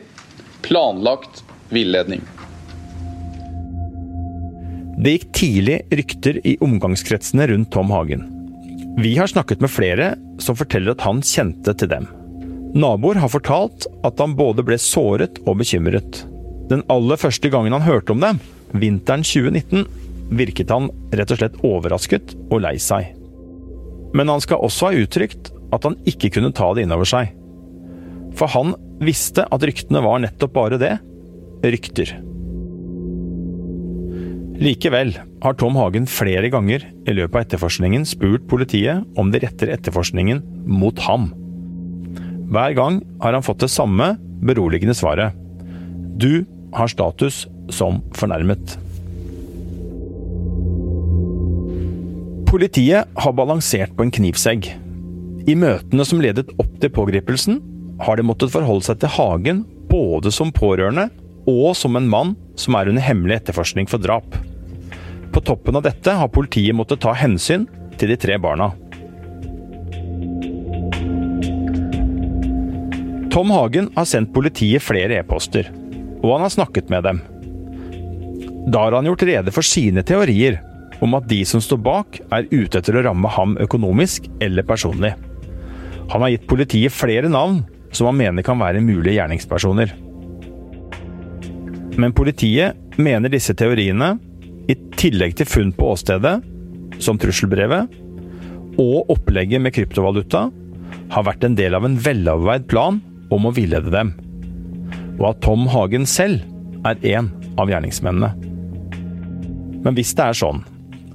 planlagt 0.67 1.41
villedning. 1.73 2.21
Det 5.01 5.15
gikk 5.15 5.25
tidlig 5.41 5.79
rykter 5.97 6.43
i 6.45 6.59
omgangskretsene 6.61 7.49
rundt 7.55 7.73
Tom 7.73 7.95
Hagen. 7.97 8.29
Vi 9.01 9.15
har 9.17 9.33
snakket 9.33 9.65
med 9.65 9.73
flere 9.73 10.11
som 10.37 10.61
forteller 10.61 10.93
at 10.93 11.09
han 11.09 11.25
kjente 11.25 11.73
til 11.81 11.95
dem. 11.97 12.13
Naboer 12.77 13.25
har 13.25 13.33
fortalt 13.33 13.89
at 14.05 14.21
han 14.21 14.37
både 14.37 14.69
ble 14.69 14.77
såret 14.77 15.41
og 15.47 15.63
bekymret. 15.65 16.27
Den 16.69 16.85
aller 16.93 17.17
første 17.17 17.49
gangen 17.49 17.73
han 17.73 17.89
hørte 17.89 18.13
om 18.13 18.21
dem, 18.21 18.45
vinteren 18.77 19.25
2019, 19.25 19.89
virket 20.37 20.77
han 20.77 20.93
rett 21.17 21.33
og 21.33 21.41
slett 21.41 21.61
overrasket 21.65 22.37
og 22.51 22.61
lei 22.69 22.77
seg. 22.77 23.15
Men 24.15 24.31
han 24.31 24.43
skal 24.43 24.63
også 24.63 24.91
ha 24.91 25.05
uttrykt 25.05 25.51
at 25.75 25.87
han 25.87 25.99
ikke 26.09 26.31
kunne 26.37 26.55
ta 26.55 26.71
det 26.75 26.87
innover 26.87 27.09
seg. 27.09 27.33
For 28.39 28.51
han 28.51 28.75
visste 29.03 29.47
at 29.51 29.67
ryktene 29.67 30.03
var 30.05 30.23
nettopp 30.23 30.55
bare 30.55 30.79
det 30.81 30.95
rykter. 31.65 32.15
Likevel 34.55 35.17
har 35.43 35.57
Tom 35.59 35.75
Hagen 35.81 36.07
flere 36.07 36.47
ganger 36.53 36.85
i 36.87 37.15
løpet 37.17 37.35
av 37.35 37.43
etterforskningen 37.43 38.05
spurt 38.07 38.47
politiet 38.51 39.03
om 39.19 39.33
de 39.35 39.41
retter 39.43 39.73
etterforskningen 39.75 40.45
mot 40.71 40.99
ham. 41.09 41.33
Hver 42.55 42.77
gang 42.79 43.01
har 43.25 43.35
han 43.35 43.45
fått 43.45 43.65
det 43.65 43.73
samme 43.75 44.13
beroligende 44.47 44.95
svaret. 44.95 45.35
Du 46.21 46.45
har 46.77 46.91
status 46.91 47.45
som 47.75 47.99
fornærmet. 48.15 48.77
Politiet 52.55 53.09
har 53.15 53.33
balansert 53.33 53.97
på 53.97 54.05
en 54.05 54.13
knivsegg. 54.15 54.69
I 55.51 55.55
møtene 55.59 56.05
som 56.07 56.21
ledet 56.23 56.53
opp 56.55 56.77
til 56.79 56.91
pågripelsen, 56.95 57.57
har 57.99 58.15
de 58.15 58.23
måttet 58.23 58.53
forholde 58.53 58.87
seg 58.87 59.01
til 59.03 59.11
Hagen 59.11 59.63
både 59.91 60.31
som 60.31 60.53
pårørende 60.55 61.09
og 61.51 61.73
som 61.75 61.99
en 61.99 62.07
mann 62.07 62.37
som 62.55 62.77
er 62.79 62.93
under 62.93 63.03
hemmelig 63.03 63.41
etterforskning 63.41 63.89
for 63.91 63.99
drap. 63.99 64.37
På 65.35 65.43
toppen 65.43 65.75
av 65.75 65.83
dette 65.89 66.15
har 66.15 66.31
politiet 66.31 66.79
måttet 66.79 67.03
ta 67.03 67.11
hensyn 67.19 67.65
til 67.99 68.13
de 68.13 68.19
tre 68.23 68.37
barna. 68.39 68.69
Tom 73.35 73.51
Hagen 73.51 73.89
har 73.97 74.07
sendt 74.07 74.31
politiet 74.37 74.87
flere 74.87 75.19
e-poster, 75.25 75.73
og 76.23 76.37
han 76.37 76.47
har 76.47 76.55
snakket 76.55 76.95
med 76.95 77.03
dem. 77.03 77.19
Da 78.71 78.85
har 78.87 78.95
han 79.01 79.11
gjort 79.11 79.27
rede 79.27 79.57
for 79.59 79.67
sine 79.67 80.07
teorier 80.07 80.61
om 81.05 81.17
at 81.19 81.29
de 81.29 81.43
som 81.49 81.61
står 81.63 81.81
bak, 81.85 82.19
er 82.33 82.49
ute 82.51 82.81
etter 82.81 82.97
å 82.97 83.05
ramme 83.05 83.31
ham 83.37 83.59
økonomisk 83.61 84.31
eller 84.45 84.67
personlig. 84.67 85.13
Han 86.13 86.25
har 86.25 86.33
gitt 86.33 86.49
politiet 86.49 86.95
flere 86.95 87.31
navn 87.33 87.63
som 87.95 88.09
han 88.11 88.19
mener 88.19 88.45
kan 88.47 88.59
være 88.61 88.83
mulige 88.85 89.19
gjerningspersoner. 89.19 89.93
Men 92.01 92.15
politiet 92.17 92.99
mener 92.99 93.31
disse 93.31 93.55
teoriene, 93.57 94.17
i 94.65 94.75
tillegg 94.97 95.37
til 95.37 95.49
funn 95.49 95.73
på 95.77 95.93
åstedet, 95.93 96.39
som 97.05 97.19
trusselbrevet, 97.21 98.01
og 98.81 99.11
opplegget 99.13 99.63
med 99.63 99.75
kryptovaluta, 99.77 100.49
har 101.13 101.27
vært 101.29 101.45
en 101.47 101.57
del 101.59 101.77
av 101.77 101.85
en 101.87 101.99
veloverveid 102.01 102.67
plan 102.71 102.99
om 103.35 103.47
å 103.47 103.53
villede 103.55 103.93
dem. 103.93 104.15
Og 105.21 105.29
at 105.31 105.43
Tom 105.45 105.69
Hagen 105.71 106.09
selv 106.09 106.43
er 106.89 106.99
en 107.15 107.31
av 107.61 107.71
gjerningsmennene. 107.71 108.33
Men 109.85 109.99
hvis 109.99 110.15
det 110.17 110.31
er 110.31 110.39
sånn 110.39 110.65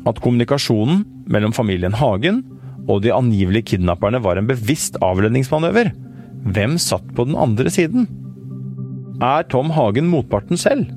at 0.07 0.21
kommunikasjonen 0.23 1.03
mellom 1.29 1.53
familien 1.55 1.95
Hagen 1.97 2.43
og 2.89 3.03
de 3.03 3.11
angivelige 3.13 3.75
kidnapperne 3.75 4.21
var 4.23 4.39
en 4.39 4.47
bevisst 4.49 4.97
avledningsmanøver, 5.03 5.91
hvem 6.49 6.77
satt 6.81 7.05
på 7.15 7.25
den 7.27 7.37
andre 7.37 7.71
siden? 7.73 8.07
Er 9.19 9.43
Tom 9.51 9.73
Hagen 9.75 10.07
motparten 10.07 10.57
selv? 10.57 10.87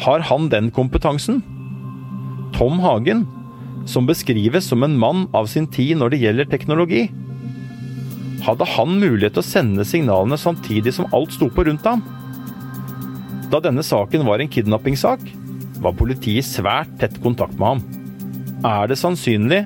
Har 0.00 0.22
han 0.30 0.48
den 0.50 0.70
kompetansen? 0.74 1.42
Tom 2.54 2.78
Hagen, 2.82 3.24
som 3.90 4.06
beskrives 4.06 4.68
som 4.70 4.86
en 4.86 4.96
mann 4.98 5.26
av 5.34 5.50
sin 5.50 5.66
tid 5.66 5.98
når 5.98 6.14
det 6.14 6.22
gjelder 6.22 6.50
teknologi. 6.50 7.08
Hadde 8.44 8.68
han 8.76 8.98
mulighet 9.00 9.34
til 9.36 9.42
å 9.42 9.48
sende 9.48 9.86
signalene 9.88 10.38
samtidig 10.40 10.94
som 10.94 11.10
alt 11.16 11.34
sto 11.34 11.50
på 11.50 11.66
rundt 11.66 11.86
ham? 11.88 12.04
Da 13.50 13.60
denne 13.62 13.84
saken 13.84 14.24
var 14.26 14.40
en 14.40 14.50
kidnappingssak, 14.50 15.20
var 15.82 15.98
politiet 15.98 16.46
svært 16.46 16.90
tett 17.00 17.18
kontakt 17.22 17.58
med 17.58 17.74
ham. 17.74 18.03
Er 18.64 18.88
det 18.88 18.96
sannsynlig 18.96 19.64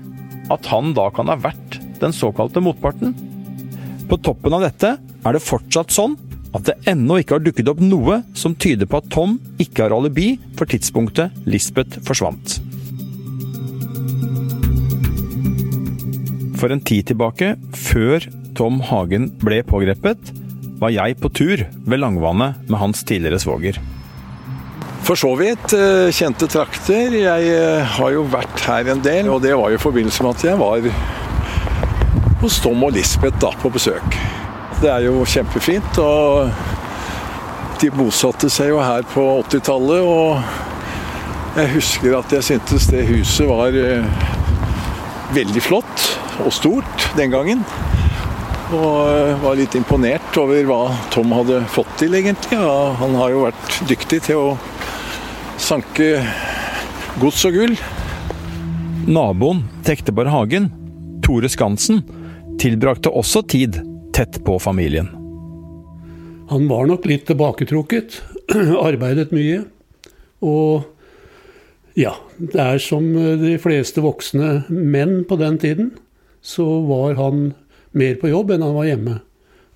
at 0.50 0.68
han 0.72 0.94
da 0.96 1.06
kan 1.14 1.30
ha 1.30 1.36
vært 1.38 1.76
den 2.00 2.14
såkalte 2.14 2.62
motparten? 2.64 3.12
På 4.10 4.18
toppen 4.18 4.56
av 4.56 4.64
dette 4.64 4.96
er 4.98 5.36
det 5.36 5.44
fortsatt 5.44 5.94
sånn 5.94 6.16
at 6.56 6.64
det 6.66 6.74
ennå 6.90 7.20
ikke 7.20 7.36
har 7.36 7.44
dukket 7.44 7.68
opp 7.70 7.82
noe 7.84 8.22
som 8.38 8.56
tyder 8.58 8.88
på 8.90 8.98
at 8.98 9.10
Tom 9.12 9.36
ikke 9.62 9.84
har 9.84 9.94
alibi 9.94 10.32
for 10.58 10.70
tidspunktet 10.70 11.36
Lisbeth 11.46 12.00
forsvant. 12.08 12.56
For 16.58 16.74
en 16.74 16.82
tid 16.82 17.12
tilbake, 17.12 17.52
før 17.70 18.24
Tom 18.58 18.80
Hagen 18.82 19.28
ble 19.38 19.60
pågrepet, 19.62 20.32
var 20.80 20.90
jeg 20.90 21.20
på 21.22 21.30
tur 21.30 21.62
ved 21.62 22.02
Langvannet 22.02 22.66
med 22.66 22.80
hans 22.80 23.04
tidligere 23.06 23.38
svoger. 23.42 23.78
For 25.08 25.16
så 25.16 25.30
vidt. 25.40 25.72
eh, 25.72 26.10
Kjente 26.12 26.46
trakter. 26.52 27.14
Jeg 27.16 27.44
eh, 27.48 27.84
har 27.96 28.10
jo 28.12 28.26
vært 28.28 28.60
her 28.68 28.90
en 28.92 29.00
del, 29.00 29.30
og 29.32 29.40
det 29.40 29.54
var 29.56 29.72
jo 29.72 29.78
i 29.78 29.80
forbindelse 29.80 30.26
med 30.26 30.36
at 30.36 30.44
jeg 30.44 30.58
var 30.60 30.90
hos 32.42 32.58
Tom 32.60 32.84
og 32.84 32.92
Lisbeth 32.92 33.40
da, 33.40 33.54
på 33.62 33.70
besøk. 33.72 34.18
Det 34.82 34.90
er 34.92 35.06
jo 35.08 35.24
kjempefint, 35.24 35.96
og 36.04 36.52
de 37.80 37.88
bosatte 37.96 38.52
seg 38.52 38.68
jo 38.74 38.84
her 38.84 39.08
på 39.08 39.24
80-tallet, 39.48 40.04
og 40.04 41.56
jeg 41.56 41.72
husker 41.78 42.20
at 42.20 42.36
jeg 42.36 42.48
syntes 42.52 42.92
det 42.92 43.08
huset 43.08 43.48
var 43.48 43.80
eh, 43.80 44.24
veldig 45.32 45.64
flott 45.64 46.08
og 46.44 46.52
stort 46.52 47.08
den 47.16 47.32
gangen. 47.32 47.64
Og 48.76 49.40
var 49.40 49.56
litt 49.56 49.72
imponert 49.72 50.36
over 50.36 50.66
hva 50.68 50.82
Tom 51.08 51.32
hadde 51.32 51.62
fått 51.72 51.96
til, 52.04 52.12
egentlig. 52.20 52.60
Ja, 52.60 52.92
han 53.00 53.16
har 53.16 53.32
jo 53.32 53.46
vært 53.48 53.78
dyktig 53.88 54.26
til 54.28 54.42
å 54.42 54.50
sanke 55.58 56.18
gods 57.20 57.44
og 57.48 57.56
gull. 57.56 57.74
Naboen 59.08 59.64
til 59.86 60.28
Hagen, 60.28 60.68
Tore 61.24 61.48
Skansen, 61.48 62.02
tilbrakte 62.60 63.10
også 63.10 63.42
tid 63.48 63.80
tett 64.14 64.40
på 64.44 64.58
familien. 64.58 65.10
Han 66.48 66.68
var 66.68 66.86
nok 66.88 67.04
litt 67.06 67.26
tilbaketrukket, 67.28 68.22
arbeidet 68.88 69.32
mye. 69.36 69.64
Og 70.40 70.86
ja, 71.98 72.14
det 72.38 72.62
er 72.62 72.78
som 72.82 73.04
de 73.12 73.56
fleste 73.60 74.04
voksne 74.04 74.64
menn 74.68 75.24
på 75.28 75.36
den 75.40 75.58
tiden, 75.60 75.92
så 76.40 76.64
var 76.86 77.18
han 77.18 77.52
mer 77.92 78.16
på 78.20 78.30
jobb 78.30 78.54
enn 78.54 78.64
han 78.64 78.76
var 78.78 78.88
hjemme. 78.88 79.20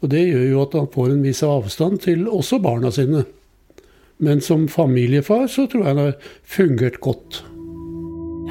Og 0.03 0.11
det 0.11 0.25
gjør 0.29 0.49
jo 0.49 0.65
at 0.65 0.75
han 0.79 0.91
får 0.95 1.13
en 1.13 1.25
viss 1.27 1.43
avstand 1.47 2.03
til 2.07 2.27
også 2.31 2.59
barna 2.63 2.91
sine. 2.95 3.27
Men 4.23 4.41
som 4.41 4.69
familiefar 4.71 5.49
så 5.51 5.67
tror 5.67 5.83
jeg 5.83 5.97
han 5.97 6.05
har 6.05 6.35
fungert 6.47 7.01
godt. 7.03 7.43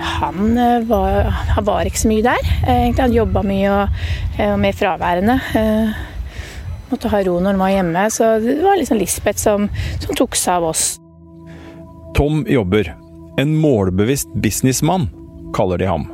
Han 0.01 0.57
eh, 0.57 0.83
var, 0.87 1.29
han 1.55 1.65
var 1.67 1.87
ikke 1.87 2.01
så 2.03 2.09
mye 2.11 2.25
der. 2.25 2.47
Eh, 2.65 2.81
Egentlig 2.85 3.05
Han 3.05 3.15
jobba 3.15 3.43
mye 3.45 3.69
og, 3.71 4.01
eh, 4.37 4.51
og 4.51 4.59
mer 4.59 4.75
fraværende. 4.75 5.37
Måtte 6.91 7.11
ha 7.13 7.21
ro 7.23 7.37
når 7.39 7.53
han 7.53 7.63
var 7.63 7.73
hjemme. 7.75 8.05
Så 8.11 8.33
det 8.43 8.57
var 8.65 8.79
liksom 8.79 8.99
Lisbeth 8.99 9.39
som, 9.39 9.69
som 10.03 10.17
tok 10.17 10.35
seg 10.35 10.59
av 10.59 10.71
oss. 10.73 10.85
Tom 12.17 12.43
jobber. 12.49 12.91
En 13.39 13.55
målbevisst 13.55 14.33
businessmann, 14.43 15.07
kaller 15.55 15.79
de 15.79 15.87
ham. 15.87 16.09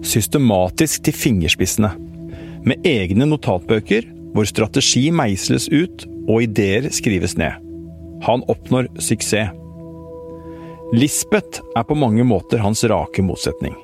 Systematisk 0.00 1.04
til 1.04 1.16
fingerspissene. 1.16 1.92
Med 2.64 2.86
egne 2.88 3.28
notatbøker 3.28 4.08
hvor 4.32 4.48
strategi 4.48 5.10
meisles 5.12 5.68
ut 5.68 6.06
og 6.30 6.46
ideer 6.48 6.88
skrives 6.94 7.36
ned. 7.36 7.69
Han 8.26 8.44
oppnår 8.48 8.88
suksess. 9.00 9.56
Lisbeth 10.92 11.62
er 11.78 11.84
på 11.86 11.94
mange 11.94 12.24
måter 12.26 12.58
hans 12.58 12.82
rake 12.90 13.22
motsetning. 13.22 13.76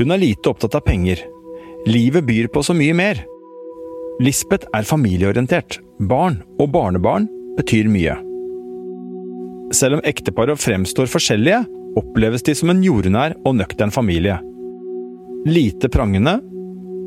Hun 0.00 0.10
er 0.10 0.18
lite 0.18 0.50
opptatt 0.50 0.74
av 0.74 0.82
penger. 0.84 1.20
Livet 1.86 2.26
byr 2.26 2.48
på 2.50 2.62
så 2.66 2.74
mye 2.74 2.94
mer. 2.96 3.22
Lisbeth 4.20 4.66
er 4.74 4.88
familieorientert. 4.88 5.78
Barn 6.10 6.40
og 6.58 6.72
barnebarn 6.74 7.28
betyr 7.56 7.86
mye. 7.88 8.16
Selv 9.74 9.98
om 9.98 10.04
ekteparet 10.06 10.60
fremstår 10.60 11.08
forskjellige, 11.10 11.62
oppleves 11.96 12.44
de 12.44 12.54
som 12.58 12.74
en 12.74 12.82
jordnær 12.84 13.38
og 13.46 13.56
nøktern 13.60 13.94
familie. 13.94 14.40
Lite 15.46 15.88
prangende, 15.92 16.40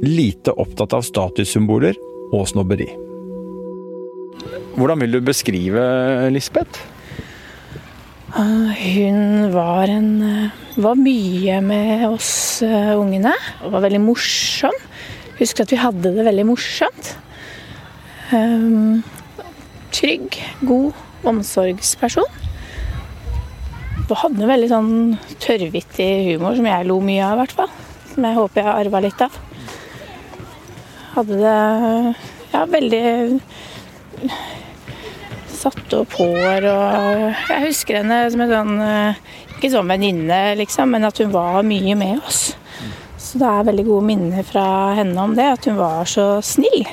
lite 0.08 0.56
opptatt 0.56 0.96
av 0.96 1.04
statussymboler 1.06 2.00
og 2.32 2.48
snobberi. 2.48 2.88
Hvordan 4.78 5.02
vil 5.02 5.18
du 5.18 5.22
beskrive 5.26 5.84
Lisbeth? 6.34 6.82
Ah, 8.30 8.70
Hun 8.78 9.50
var, 9.54 9.90
en, 9.90 10.22
eh, 10.22 10.50
var 10.78 10.96
mye 10.96 11.62
med 11.66 12.06
oss 12.12 12.62
eh, 12.62 12.94
ungene 12.94 13.34
og 13.64 13.74
var 13.74 13.88
veldig 13.88 14.02
morsom. 14.04 14.76
Husker 15.40 15.66
at 15.66 15.74
vi 15.74 15.80
hadde 15.82 16.14
det 16.14 16.26
veldig 16.28 16.46
morsomt. 16.46 17.16
Um, 18.30 19.02
trygg, 19.96 20.38
god 20.62 20.94
omsorgsperson. 21.26 22.38
Og 24.10 24.16
hadde 24.24 24.50
veldig 24.50 24.70
sånn 24.70 24.94
tørrvittig 25.42 26.10
humor 26.30 26.58
som 26.58 26.68
jeg 26.70 26.88
lo 26.90 27.00
mye 27.02 27.24
av, 27.26 27.38
i 27.38 27.42
hvert 27.42 27.58
fall. 27.58 27.74
Som 28.14 28.28
jeg 28.30 28.38
håper 28.38 28.62
jeg 28.62 28.68
har 28.70 28.84
arva 28.84 29.02
litt 29.06 29.26
av. 29.26 29.40
Hadde 31.16 31.40
det 31.42 31.58
ja, 32.54 32.66
veldig 32.70 33.04
satte 35.60 36.02
opp 36.04 36.16
hår 36.20 36.68
og 36.72 37.24
Jeg 37.50 37.66
husker 37.66 38.00
henne 38.00 38.22
som 38.32 38.44
en 38.46 38.54
sånn 38.54 38.84
eh, 38.86 39.20
Ikke 39.58 39.72
som 39.74 39.92
venninne, 39.92 40.40
liksom, 40.60 40.94
men 40.96 41.08
at 41.08 41.20
hun 41.20 41.34
var 41.34 41.66
mye 41.68 41.96
med 42.00 42.22
oss. 42.24 42.54
Så 43.20 43.42
det 43.42 43.50
er 43.50 43.66
veldig 43.68 43.86
gode 43.90 44.08
minner 44.08 44.46
fra 44.48 44.66
henne 44.98 45.20
om 45.22 45.36
det, 45.38 45.50
at 45.58 45.68
hun 45.68 45.76
var 45.78 46.08
så 46.10 46.40
snill. 46.46 46.88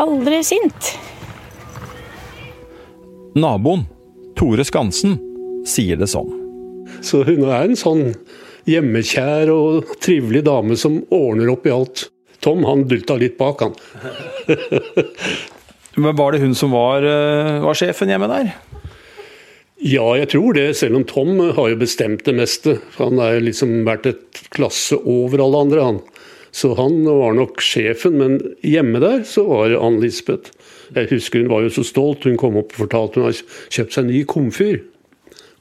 Aldri 0.00 0.38
sint. 0.46 0.92
Naboen, 3.34 3.82
Tore 4.38 4.64
Skansen, 4.64 5.18
sier 5.68 5.98
det 5.98 6.08
sånn. 6.12 6.30
Så 7.02 7.24
hun 7.26 7.44
er 7.48 7.66
en 7.66 7.78
sånn 7.78 8.12
hjemmekjær 8.70 9.50
og 9.52 9.96
trivelig 10.02 10.44
dame 10.46 10.78
som 10.78 11.00
ordner 11.12 11.50
opp 11.52 11.66
i 11.66 11.74
alt. 11.74 12.06
Tom 12.42 12.64
han 12.66 12.86
dulta 12.90 13.18
litt 13.18 13.36
bak, 13.38 13.62
han. 13.66 13.74
Men 15.96 16.16
Var 16.16 16.32
det 16.32 16.40
hun 16.40 16.54
som 16.56 16.72
var, 16.72 17.04
eh, 17.04 17.60
var 17.64 17.76
sjefen 17.76 18.08
hjemme 18.08 18.28
der? 18.30 18.54
Ja, 19.82 20.14
jeg 20.14 20.30
tror 20.30 20.54
det, 20.54 20.76
selv 20.78 20.96
om 20.96 21.04
Tom 21.04 21.38
har 21.38 21.68
jo 21.72 21.76
bestemt 21.76 22.24
det 22.24 22.36
meste. 22.38 22.78
Han 23.00 23.18
har 23.18 23.40
liksom 23.42 23.82
vært 23.84 24.06
et 24.06 24.42
klasse 24.54 24.94
over 24.94 25.42
alle 25.42 25.58
andre, 25.66 25.82
han. 25.82 26.00
Så 26.52 26.76
han 26.76 27.02
var 27.04 27.34
nok 27.34 27.60
sjefen, 27.64 28.18
men 28.20 28.38
hjemme 28.62 29.00
der 29.02 29.24
så 29.24 29.42
var 29.48 29.74
Ann 29.80 30.00
Lisbeth. 30.00 30.52
Jeg 30.94 31.08
husker 31.10 31.40
hun 31.40 31.50
var 31.50 31.64
jo 31.64 31.72
så 31.72 31.84
stolt. 31.84 32.24
Hun 32.28 32.36
kom 32.36 32.58
opp 32.60 32.74
og 32.76 32.84
fortalte 32.84 33.18
hun 33.18 33.30
hadde 33.30 33.46
kjøpt 33.72 33.96
seg 33.96 34.06
ny 34.06 34.20
komfyr. 34.28 34.82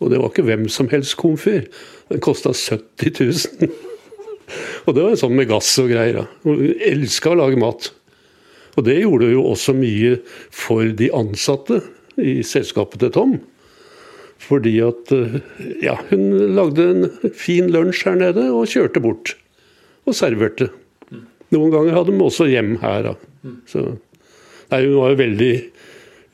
Og 0.01 0.11
det 0.11 0.19
var 0.19 0.29
ikke 0.29 0.45
hvem 0.49 0.67
som 0.69 0.89
helst 0.91 1.15
komfyr. 1.21 1.65
Den 2.11 2.21
kosta 2.23 2.51
70 2.53 3.23
000. 3.63 3.71
Og 4.85 4.93
det 4.93 5.01
var 5.05 5.13
en 5.13 5.21
sånn 5.21 5.37
med 5.37 5.47
gass 5.49 5.71
og 5.79 5.89
greier. 5.93 6.27
Hun 6.43 6.73
elska 6.75 7.31
å 7.31 7.39
lage 7.39 7.59
mat. 7.61 7.91
Og 8.77 8.85
det 8.87 9.01
gjorde 9.01 9.31
jo 9.33 9.45
også 9.51 9.75
mye 9.75 10.17
for 10.53 10.91
de 10.97 11.09
ansatte 11.15 11.81
i 12.21 12.39
selskapet 12.45 13.01
til 13.03 13.13
Tom. 13.15 13.33
Fordi 14.41 14.77
at 14.83 15.11
ja, 15.83 15.97
hun 16.09 16.29
lagde 16.57 16.87
en 16.87 17.33
fin 17.37 17.69
lunsj 17.71 18.07
her 18.07 18.17
nede 18.19 18.47
og 18.49 18.69
kjørte 18.71 19.03
bort. 19.03 19.35
Og 20.07 20.17
serverte. 20.17 20.71
Noen 21.51 21.73
ganger 21.73 21.97
hadde 21.97 22.15
de 22.15 22.23
også 22.25 22.47
hjem 22.49 22.77
her. 22.81 23.11
Da. 23.11 23.53
Så, 23.69 23.83
nei, 24.71 24.81
hun 24.87 24.97
var 24.97 25.13
jo 25.13 25.19
veldig, 25.19 25.51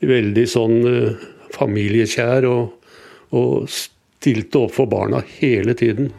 veldig 0.08 0.46
sånn 0.48 0.78
uh, 0.86 1.26
familiekjær 1.56 2.46
og, 2.48 2.94
og 3.34 3.68
stilte 3.72 4.62
opp 4.62 4.76
for 4.78 4.90
barna 4.90 5.24
hele 5.40 5.74
tiden. 5.78 6.12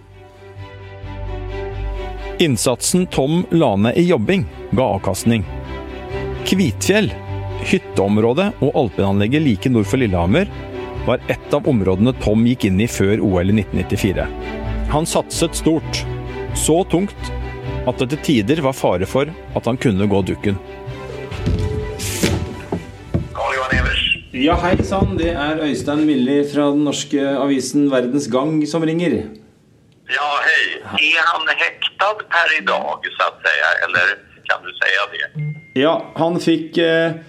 Innsatsen 2.39 3.07
Tom 3.11 3.41
la 3.51 3.73
ned 3.75 3.97
i 3.99 4.05
jobbing, 4.07 4.45
ga 4.71 4.93
avkastning. 4.95 5.43
Kvitfjell, 6.47 7.09
hytteområdet 7.67 8.51
og 8.63 8.77
alpinanlegget 8.83 9.43
like 9.43 9.71
nord 9.71 9.87
for 9.89 10.01
Lillehammer 10.01 10.47
var 11.07 11.21
et 11.31 11.55
av 11.55 11.67
områdene 11.69 12.13
Tom 12.23 12.45
gikk 12.47 12.67
inn 12.69 12.79
i 12.83 12.87
før 12.89 13.21
OL 13.25 13.51
i 13.51 13.59
1994. 13.61 14.27
Han 14.93 15.07
satset 15.09 15.59
stort. 15.59 16.03
Så 16.57 16.81
tungt 16.91 17.31
at 17.87 17.99
det 18.01 18.09
til 18.13 18.23
tider 18.25 18.61
var 18.65 18.77
fare 18.77 19.07
for 19.09 19.29
at 19.29 19.69
han 19.69 19.77
kunne 19.79 20.07
gå 20.09 20.21
dukken. 20.27 20.59
Ja, 24.39 24.55
hei 24.61 24.77
sann. 24.87 25.17
Det 25.19 25.33
er 25.33 25.59
Øystein 25.65 26.05
Milli 26.07 26.37
fra 26.47 26.69
den 26.71 26.85
norske 26.87 27.19
avisen 27.19 27.89
Verdens 27.91 28.29
Gang 28.31 28.61
som 28.71 28.85
ringer. 28.87 29.17
Ja, 30.09 30.29
hei. 30.45 31.09
Er 31.09 31.25
han 31.33 31.49
hektet 31.59 32.21
per 32.31 32.53
i 32.55 32.61
dag, 32.63 33.09
så 33.17 33.27
å 33.27 33.33
si, 33.43 33.55
eller 33.87 34.13
kan 34.49 34.65
du 34.65 34.71
si 34.75 34.91
det? 35.13 35.29
Ja, 35.79 35.93
han 36.17 36.39
fikk 36.41 36.77
eh, 36.83 37.19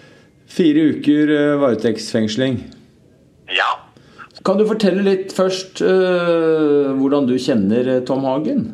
fire 0.51 0.91
uker 0.95 1.33
eh, 1.37 1.55
varetektsfengsling. 1.61 2.61
Ja. 3.55 3.71
Kan 4.45 4.59
du 4.59 4.65
fortelle 4.69 5.05
litt 5.05 5.35
først 5.37 5.83
eh, 5.85 6.91
hvordan 6.97 7.29
du 7.29 7.37
kjenner 7.37 7.97
eh, 7.97 8.05
Tom 8.09 8.25
Hagen? 8.25 8.71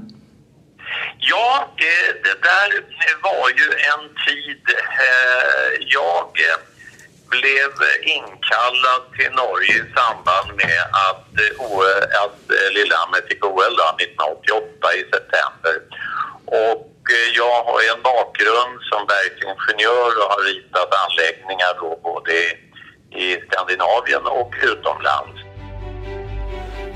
Ja, 1.26 1.66
det, 1.80 1.96
det 2.24 2.36
der 2.44 2.76
var 3.24 3.50
jo 3.50 3.68
en 3.90 4.08
tid 4.22 4.74
eh, 4.76 5.56
jeg 7.36 7.72
ble 7.78 7.88
innkalt 8.14 9.08
til 9.16 9.32
Norge 9.34 9.74
i 9.74 9.80
samband 9.96 10.52
med 10.60 10.78
at, 11.02 11.40
at 12.22 12.54
Lillehammer 12.76 13.24
fikk 13.28 13.44
OL 13.48 13.74
da, 13.80 13.88
1988 13.98 14.92
i 14.94 15.02
september. 15.10 15.80
Og 16.60 16.86
jeg 17.12 17.62
har 17.68 17.80
en 17.92 18.02
bakgrunn 18.02 18.72
som 18.90 19.00
bergsingenjör 19.10 20.12
og 20.22 20.26
har 20.32 20.40
ritat 20.48 20.90
anläggningar 21.04 21.72
då 21.80 21.90
både 22.08 22.32
i 23.24 23.28
Skandinavien 23.46 24.24
og 24.26 24.54
utenlands. 24.70 25.38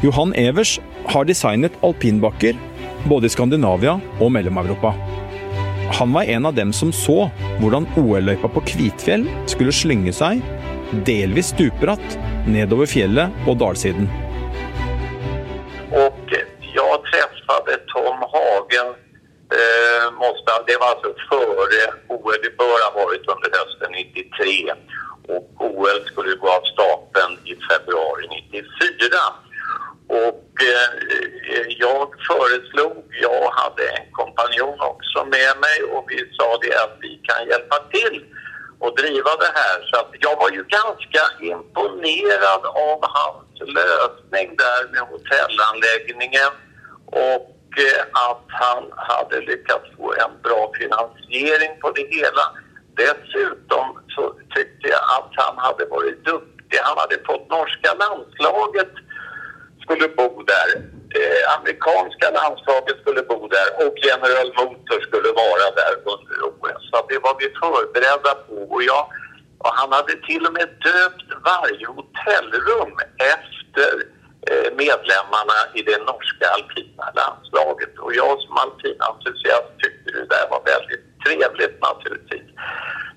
Johan 0.02 0.34
Evers 0.34 0.80
har 1.06 1.24
designet 1.24 1.72
alpinbakker 1.82 2.56
både 3.04 3.26
i 3.26 3.32
Skandinavia 3.34 4.00
og 4.20 4.32
Mellom-Europa. 4.32 4.94
Han 5.98 6.12
var 6.12 6.22
en 6.22 6.46
av 6.46 6.54
dem 6.54 6.72
som 6.72 6.92
så 6.92 7.30
hvordan 7.60 7.86
OL-løypa 7.98 8.48
på 8.48 8.62
Kvitfjell 8.66 9.26
skulle 9.50 9.74
slynge 9.74 10.12
seg, 10.14 10.42
delvis 11.06 11.52
stupbratt, 11.54 12.18
nedover 12.46 12.88
fjellet 12.88 13.46
og 13.46 13.58
dalsiden. 13.60 14.08
Var 20.80 20.94
altså 20.94 21.10
før 21.30 21.56
OL. 22.14 22.36
Det 22.44 22.52
bör 22.60 22.78
ha 22.84 22.90
vært 22.96 23.30
under 23.34 23.50
høsten 23.56 23.92
93. 23.92 24.72
Og 25.34 25.42
OL 25.66 26.00
skulle 26.10 26.40
gå 26.42 26.48
av 26.58 26.64
stapeln 26.72 27.38
i 27.52 27.54
februari 27.68 28.26
94. 28.30 29.22
Och 30.10 30.54
eh, 30.74 30.90
jag 31.84 32.08
föreslog, 32.28 33.04
jag 33.28 33.50
hade 33.60 33.84
en 33.98 34.08
kompanjon 34.12 34.80
också 34.80 35.24
med 35.24 35.52
mig 35.64 35.76
och 35.92 36.04
vi 36.08 36.18
sa 36.36 36.58
det 36.62 36.74
att 36.84 36.96
vi 37.00 37.20
kan 37.28 37.48
hjälpa 37.48 37.76
till 37.92 38.24
och 38.78 38.96
driva 38.96 39.30
det 39.44 39.52
här. 39.60 39.78
Så 39.90 40.00
att 40.00 40.10
jag 40.20 40.36
var 40.36 40.50
ju 40.50 40.62
ganska 40.64 41.22
imponerad 41.40 42.64
av 42.66 42.98
hans 43.02 43.60
lösning 43.60 44.56
där 44.56 44.92
med 44.92 45.02
hotellanläggningen 45.12 46.52
och 47.06 47.59
att 48.12 48.46
han 48.48 48.84
hade 48.96 49.40
lyckats 49.40 49.86
få 49.96 50.12
en 50.12 50.34
bra 50.42 50.72
finansiering 50.78 51.80
på 51.80 51.90
det 51.90 52.06
hela. 52.16 52.44
Dessutom 53.02 53.86
så 54.14 54.34
tyckte 54.54 54.88
jag 54.88 55.02
att 55.16 55.32
han 55.44 55.58
hade 55.58 55.84
varit 55.84 56.24
duktig. 56.24 56.78
Han 56.82 56.98
hade 56.98 57.18
fått 57.26 57.50
norska 57.50 57.90
landslaget 57.94 58.92
skulle 59.82 60.08
bo 60.08 60.42
där. 60.42 60.68
Eh, 61.18 61.42
amerikanska 61.58 62.30
landslaget 62.30 62.96
skulle 63.02 63.22
bo 63.22 63.48
där 63.48 63.68
och 63.86 63.94
General 64.08 64.48
Motors 64.58 65.02
skulle 65.08 65.30
vara 65.42 65.66
där 65.80 65.94
under 66.12 66.36
OS. 66.48 66.82
Så 66.90 66.96
det 67.08 67.18
var 67.26 67.34
vi 67.40 67.48
förberedda 67.62 68.32
på. 68.46 68.54
Och, 68.74 68.82
jag, 68.82 69.04
och 69.58 69.72
han 69.78 69.92
hade 69.92 70.14
till 70.28 70.46
och 70.46 70.52
med 70.52 70.68
döpt 70.88 71.28
varje 71.50 71.86
hotellrum 71.86 72.92
efter 73.34 73.92
medlemmarna 74.72 75.58
i 75.74 75.82
det 75.82 75.98
norska 75.98 76.46
alpina 76.56 77.04
landslaget. 77.14 77.98
Och 77.98 78.14
jag 78.14 78.40
som 78.40 78.56
alpinentusiast 78.56 79.70
tyckte 79.78 80.10
det 80.12 80.26
där 80.34 80.46
var 80.50 80.62
väldigt 80.74 81.04
trevligt 81.24 81.80
naturligtvis. 81.82 82.48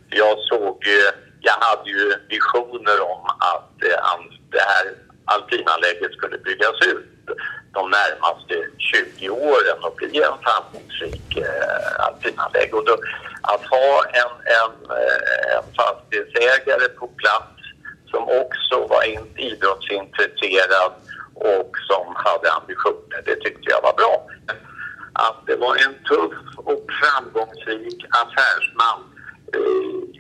Jag 0.09 0.39
såg, 0.39 0.85
ju, 0.85 1.01
jag 1.39 1.57
hade 1.59 1.89
ju 1.89 2.13
visioner 2.29 3.01
om 3.01 3.25
att 3.53 3.83
eh, 3.83 4.19
det 4.51 4.65
här 4.73 4.85
alpinanlägget 5.25 6.13
skulle 6.13 6.37
byggas 6.37 6.77
ut 6.81 7.05
de 7.73 7.89
närmaste 7.89 8.55
20 8.77 9.29
åren 9.29 9.77
och 9.83 9.95
bli 9.95 10.21
en 10.21 10.37
framgångsrik 10.45 11.37
eh, 11.37 12.05
alpinanlägg. 12.05 12.75
Och 12.75 12.85
då, 12.85 12.97
att 13.41 13.65
ha 13.65 14.03
en, 14.21 14.33
en, 14.59 14.97
eh, 14.97 15.57
en 15.57 15.63
fastighetsägare 15.77 16.87
på 16.99 17.07
plats 17.07 17.59
som 18.11 18.23
också 18.23 18.87
var 18.87 19.03
idrottsintresserad 19.37 20.93
och 21.35 21.71
som 21.89 22.05
hade 22.15 22.51
ambitioner, 22.51 23.21
det 23.25 23.35
tyckte 23.35 23.67
jag 23.73 23.81
var 23.81 23.93
bra. 23.93 24.27
Att 25.13 25.39
det 25.47 25.55
var 25.55 25.75
en 25.75 25.95
tuff 26.09 26.39
och 26.57 26.85
framgångsrik 26.99 28.05
affärsman 28.21 28.99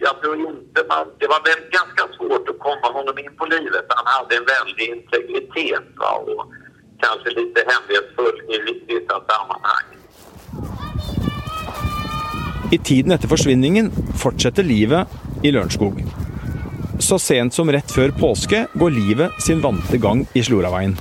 jag 0.05 0.21
tror 0.21 0.35
inte 0.35 0.79
man, 0.89 1.05
det 1.19 1.27
var 1.27 1.41
väl 1.49 1.61
ganska 1.77 2.03
svårt 2.17 2.49
att 2.49 2.59
komma 2.59 2.87
honom 2.97 3.17
in 3.19 3.35
på 3.37 3.45
livet. 3.45 3.85
Han 3.89 4.07
hade 4.15 4.35
en 4.35 4.45
väldig 4.55 4.85
integritet 4.95 5.87
va? 5.95 6.11
och 6.11 6.45
kanske 6.99 7.29
lite 7.29 7.59
hemlighetsfull 7.71 8.37
i 8.53 8.57
vissa 8.87 9.15
sammanhang. 9.29 9.87
I 12.71 12.77
tiden 12.77 13.11
etter 13.11 13.27
forsvinningen 13.27 13.91
fortsetter 14.17 14.63
livet 14.63 15.07
i 15.43 15.51
Lørenskog. 15.51 16.03
Så 17.01 17.17
sent 17.17 17.55
som 17.55 17.71
rett 17.73 17.89
før 17.89 18.11
påske 18.13 18.65
går 18.77 18.93
livet 18.93 19.41
sin 19.41 19.61
vante 19.63 19.97
gang 19.97 20.25
i 20.37 20.43
Sloraveien. 20.45 20.93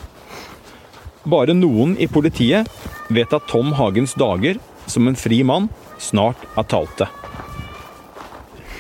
Bare 1.29 1.55
noen 1.55 1.95
i 2.01 2.09
politiet 2.11 2.69
vet 3.13 3.35
at 3.37 3.49
Tom 3.51 3.75
Hagens 3.77 4.17
dager 4.19 4.57
som 4.91 5.07
en 5.07 5.19
fri 5.19 5.43
mann 5.47 5.69
snart 6.03 6.41
er 6.59 6.67
talte. 6.71 7.09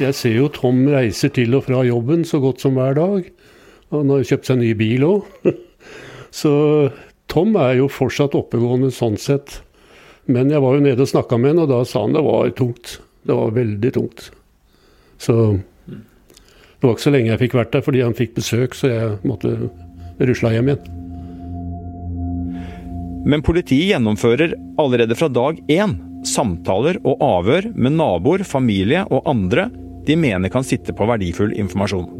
Jeg 0.00 0.16
ser 0.16 0.38
jo 0.38 0.48
Tom 0.50 0.86
reiser 0.90 1.30
til 1.36 1.54
og 1.58 1.66
fra 1.68 1.82
jobben 1.86 2.24
så 2.26 2.40
godt 2.42 2.64
som 2.64 2.78
hver 2.78 2.96
dag. 2.96 3.28
Han 3.92 4.10
har 4.10 4.24
kjøpt 4.26 4.48
seg 4.48 4.62
ny 4.62 4.72
bil 4.78 5.04
òg. 5.04 5.28
Så 6.32 6.52
Tom 7.28 7.52
er 7.60 7.76
jo 7.76 7.90
fortsatt 7.92 8.34
oppegående 8.38 8.88
sånn 8.94 9.18
sett. 9.20 9.60
Men 10.32 10.50
jeg 10.50 10.62
var 10.64 10.78
jo 10.78 10.84
nede 10.86 11.04
og 11.04 11.10
snakka 11.10 11.36
med 11.36 11.52
han, 11.52 11.64
og 11.66 11.68
da 11.70 11.82
sa 11.84 12.06
han 12.06 12.16
det 12.16 12.22
var 12.24 12.54
tungt. 12.56 12.96
Det 13.22 13.36
var 13.36 13.52
veldig 13.52 13.92
tungt. 13.94 14.30
Så 15.20 15.36
det 16.82 16.88
var 16.88 16.96
ikke 16.96 17.06
så 17.06 17.10
lenge 17.14 17.30
jeg 17.30 17.38
fikk 17.44 17.52
vært 17.54 17.74
der, 17.76 17.82
fordi 17.86 18.00
han 18.02 18.16
fikk 18.18 18.32
besøk, 18.34 18.72
så 18.74 18.88
jeg 18.90 19.10
måtte 19.22 19.52
rusla 20.18 20.50
hjem 20.50 20.72
igjen. 20.72 20.88
Men 23.22 23.44
politiet 23.46 23.92
gjennomfører 23.92 24.56
allerede 24.82 25.14
fra 25.14 25.28
dag 25.30 25.60
én 25.70 25.94
samtaler 26.26 26.98
og 27.06 27.22
avhør 27.22 27.68
med 27.78 27.94
naboer, 28.00 28.42
familie 28.42 29.04
og 29.14 29.22
andre 29.30 29.68
de 30.06 30.16
mener 30.18 30.50
kan 30.50 30.66
sitte 30.66 30.90
på 30.90 31.06
verdifull 31.06 31.54
informasjon. 31.54 32.10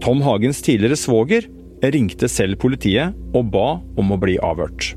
Tom 0.00 0.24
Hagens 0.24 0.62
tidligere 0.64 0.96
svoger 0.96 1.50
ringte 1.92 2.30
selv 2.32 2.56
politiet 2.62 3.12
og 3.36 3.52
ba 3.52 3.68
om 4.00 4.16
å 4.16 4.20
bli 4.20 4.38
avhørt. 4.40 4.94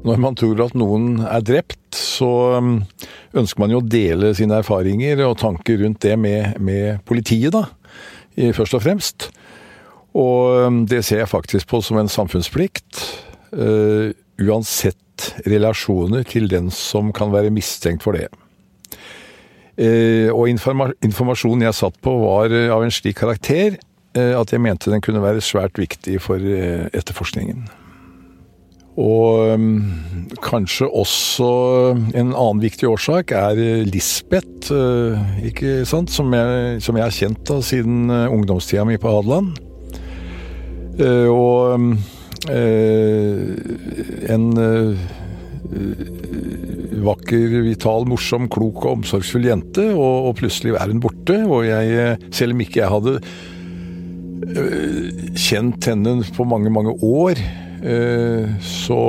Når 0.00 0.20
man 0.20 0.36
tror 0.38 0.62
at 0.64 0.76
noen 0.78 1.20
er 1.28 1.42
drept, 1.44 1.92
så 1.92 2.30
um, 2.56 2.78
ønsker 3.36 3.60
man 3.60 3.72
jo 3.74 3.82
å 3.82 3.84
dele 3.84 4.32
sine 4.36 4.56
erfaringer 4.62 5.20
og 5.26 5.36
tanker 5.42 5.82
rundt 5.82 6.00
det 6.06 6.14
med, 6.16 6.56
med 6.62 7.02
politiet, 7.08 7.52
da. 7.52 7.66
Først 8.56 8.78
og 8.78 8.84
fremst. 8.86 9.28
Og 10.16 10.64
um, 10.64 10.78
det 10.88 11.02
ser 11.04 11.20
jeg 11.20 11.32
faktisk 11.32 11.68
på 11.68 11.82
som 11.84 12.00
en 12.00 12.08
samfunnsplikt. 12.08 13.02
Uh, 13.52 14.16
uansett 14.40 15.34
relasjoner 15.44 16.24
til 16.24 16.48
den 16.48 16.70
som 16.72 17.10
kan 17.12 17.34
være 17.34 17.52
mistenkt 17.52 18.06
for 18.06 18.16
det. 18.16 18.30
Og 19.80 20.48
informasjonen 20.48 21.64
jeg 21.64 21.76
satt 21.76 21.94
på 22.04 22.12
var 22.20 22.52
av 22.72 22.82
en 22.84 22.92
slik 22.92 23.16
karakter 23.20 23.78
at 24.12 24.52
jeg 24.52 24.60
mente 24.60 24.92
den 24.92 25.00
kunne 25.04 25.22
være 25.24 25.44
svært 25.44 25.80
viktig 25.80 26.18
for 26.24 26.40
etterforskningen. 26.40 27.64
Og 29.00 29.54
um, 29.56 29.80
kanskje 30.44 30.88
også 30.88 31.48
en 32.12 32.32
annen 32.34 32.60
viktig 32.62 32.88
årsak 32.90 33.32
er 33.36 33.60
Lisbeth, 33.88 34.72
uh, 34.74 35.16
ikke 35.46 35.80
sant? 35.88 36.12
Som, 36.12 36.34
jeg, 36.36 36.80
som 36.84 36.98
jeg 36.98 37.06
har 37.06 37.16
kjent 37.16 37.42
da 37.48 37.60
siden 37.64 38.10
uh, 38.12 38.28
ungdomstida 38.32 38.84
mi 38.88 38.98
på 39.00 39.14
Hadeland. 39.14 39.54
Uh, 41.00 41.28
og 41.32 41.80
en 44.30 44.44
vakker, 47.04 47.56
vital, 47.66 48.06
morsom, 48.08 48.48
klok 48.52 48.84
og 48.86 48.92
omsorgsfull 48.94 49.44
jente, 49.44 49.84
og, 49.92 50.28
og, 50.30 50.32
plutselig 50.40 50.72
er 50.74 50.88
hun 50.90 51.02
borte. 51.04 51.36
Og 51.46 51.68
jeg, 51.68 52.16
selv 52.34 52.56
om 52.56 52.64
ikke 52.64 52.80
jeg 52.80 52.92
hadde 52.96 53.18
kjent 55.38 55.90
henne 55.92 56.16
på 56.34 56.48
mange, 56.48 56.72
mange 56.74 56.96
år, 56.96 57.38
Eh, 57.38 57.69
så 58.60 59.02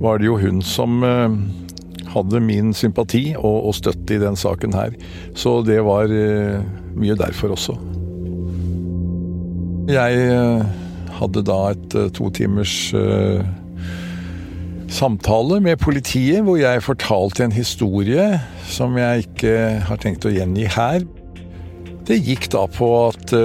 var 0.00 0.18
det 0.18 0.28
jo 0.28 0.38
hun 0.40 0.62
som 0.64 1.02
eh, 1.06 1.36
hadde 2.14 2.42
min 2.44 2.72
sympati 2.76 3.34
og, 3.38 3.72
støtte 3.74 4.16
i 4.16 4.22
den 4.22 4.36
saken 4.36 4.74
her. 4.76 4.94
Så 5.36 5.60
det 5.66 5.80
var 5.86 6.10
eh, 6.12 6.62
mye 6.94 7.16
derfor 7.18 7.56
også. 7.56 7.76
Jeg 9.88 10.64
hadde 11.18 11.42
da 11.44 11.58
et 11.74 11.94
to 12.16 12.30
timers 12.32 12.72
samtale 14.88 15.58
med 15.60 15.76
politiet, 15.82 16.40
hvor 16.46 16.56
jeg 16.56 16.82
fortalte 16.82 17.44
en 17.44 17.52
historie 17.52 18.40
som 18.64 18.96
jeg 18.96 19.26
ikke 19.26 19.52
har 19.84 20.00
tenkt 20.00 20.24
å 20.24 20.32
gjengi 20.32 20.64
her. 20.72 21.04
Det 22.08 22.16
gikk 22.16 22.48
da 22.54 22.64
på 22.72 22.88
at 23.10 23.36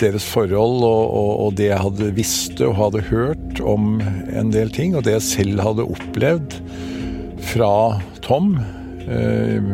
deres 0.00 0.26
forhold 0.28 0.84
og, 0.86 1.04
og, 1.06 1.30
og, 1.44 1.54
det 1.58 1.70
jeg 1.70 1.82
hadde 1.84 2.10
visste 2.16 2.68
og 2.68 2.78
hadde 2.78 3.04
hørt 3.10 3.62
om 3.62 4.00
en 4.00 4.52
del 4.54 4.72
ting, 4.74 4.96
og 4.96 5.06
det 5.06 5.16
jeg 5.18 5.26
selv 5.28 5.64
hadde 5.66 5.88
opplevd 5.88 6.58
fra 7.52 7.72
Tom 8.24 8.56
eh, 9.08 9.72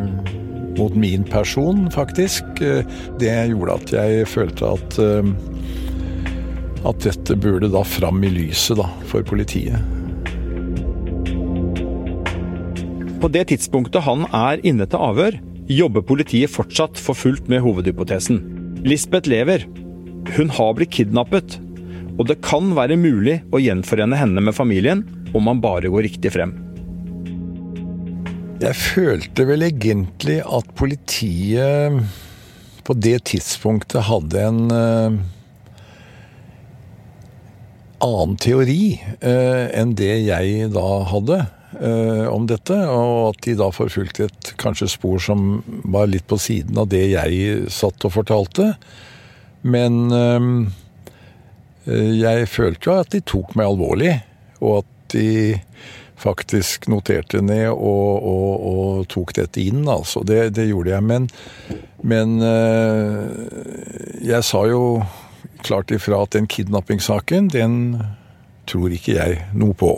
mot 0.79 0.95
min 0.99 1.25
person, 1.29 1.87
faktisk, 1.95 2.63
eh, 2.65 2.87
det 3.21 3.35
gjorde 3.53 3.79
at 3.81 3.97
jeg 3.99 4.31
følte 4.31 4.73
at 4.77 5.03
eh, 5.03 5.35
at 6.85 7.01
dette 7.01 7.37
burde 7.41 7.71
da 7.73 7.83
fram 7.87 8.23
i 8.25 8.31
lyset 8.33 8.77
da, 8.77 8.89
for 9.09 9.25
politiet. 9.27 9.81
På 13.23 13.31
det 13.33 13.47
tidspunktet 13.49 14.05
han 14.05 14.27
er 14.29 14.61
inne 14.69 14.85
til 14.85 15.01
avhør, 15.01 15.39
jobber 15.71 16.05
politiet 16.05 16.53
fortsatt 16.53 17.01
for 17.01 17.17
fullt 17.17 17.49
med 17.49 17.65
hovedhypotesen. 17.65 18.43
Lisbeth 18.85 19.31
lever, 19.33 19.65
hun 20.33 20.51
har 20.57 20.75
blitt 20.79 20.95
kidnappet, 20.97 21.59
og 22.19 22.29
det 22.31 22.41
kan 22.47 22.73
være 22.77 22.97
mulig 23.01 23.41
å 23.53 23.61
gjenforene 23.63 24.19
henne 24.19 24.43
med 24.45 24.57
familien 24.57 25.05
om 25.35 25.49
man 25.49 25.63
bare 25.63 25.91
går 25.91 26.07
riktig 26.09 26.33
frem. 26.35 26.55
Jeg 28.63 28.79
følte 28.79 29.45
vel 29.49 29.67
egentlig 29.67 30.39
at 30.47 30.69
politiet 30.79 31.99
på 32.87 32.95
det 32.97 33.19
tidspunktet 33.31 34.07
hadde 34.07 34.45
en 34.45 34.61
uh, 34.71 35.17
annen 38.05 38.37
teori 38.41 38.95
uh, 39.25 39.67
enn 39.75 39.95
det 39.99 40.13
jeg 40.29 40.71
da 40.75 40.87
hadde 41.11 41.41
uh, 41.81 42.27
om 42.31 42.47
dette. 42.49 42.77
Og 42.77 43.33
at 43.33 43.43
de 43.49 43.57
da 43.59 43.71
forfulgte 43.75 44.29
et 44.29 44.53
kanskje 44.61 44.93
spor 44.95 45.19
som 45.23 45.65
var 45.97 46.09
litt 46.13 46.29
på 46.31 46.39
siden 46.41 46.79
av 46.81 46.93
det 46.93 47.07
jeg 47.11 47.73
satt 47.75 48.07
og 48.07 48.17
fortalte. 48.21 48.75
Men 49.65 50.13
ehm, 50.13 50.55
eh, 51.89 52.13
jeg 52.21 52.49
følte 52.53 52.91
jo 52.91 52.97
at 53.01 53.13
de 53.15 53.23
tok 53.25 53.55
meg 53.59 53.71
alvorlig, 53.71 54.15
og 54.61 54.83
at 54.83 55.15
de 55.15 55.29
faktisk 56.21 56.89
noterte 56.89 57.41
ned 57.45 57.69
og, 57.73 58.25
og, 58.25 58.53
og 58.71 59.09
tok 59.13 59.35
dette 59.37 59.61
inn, 59.65 59.83
altså. 59.89 60.23
Det, 60.27 60.55
det 60.57 60.69
gjorde 60.71 60.95
jeg. 60.95 61.05
Men, 61.05 61.29
men 62.07 62.39
eh, 62.45 64.25
jeg 64.25 64.47
sa 64.47 64.65
jo 64.71 64.85
klart 65.65 65.93
ifra 65.95 66.23
at 66.25 66.37
den 66.37 66.49
kidnappingssaken, 66.51 67.51
den 67.53 67.79
tror 68.69 68.93
ikke 68.93 69.17
jeg 69.19 69.45
noe 69.57 69.77
på. 69.77 69.97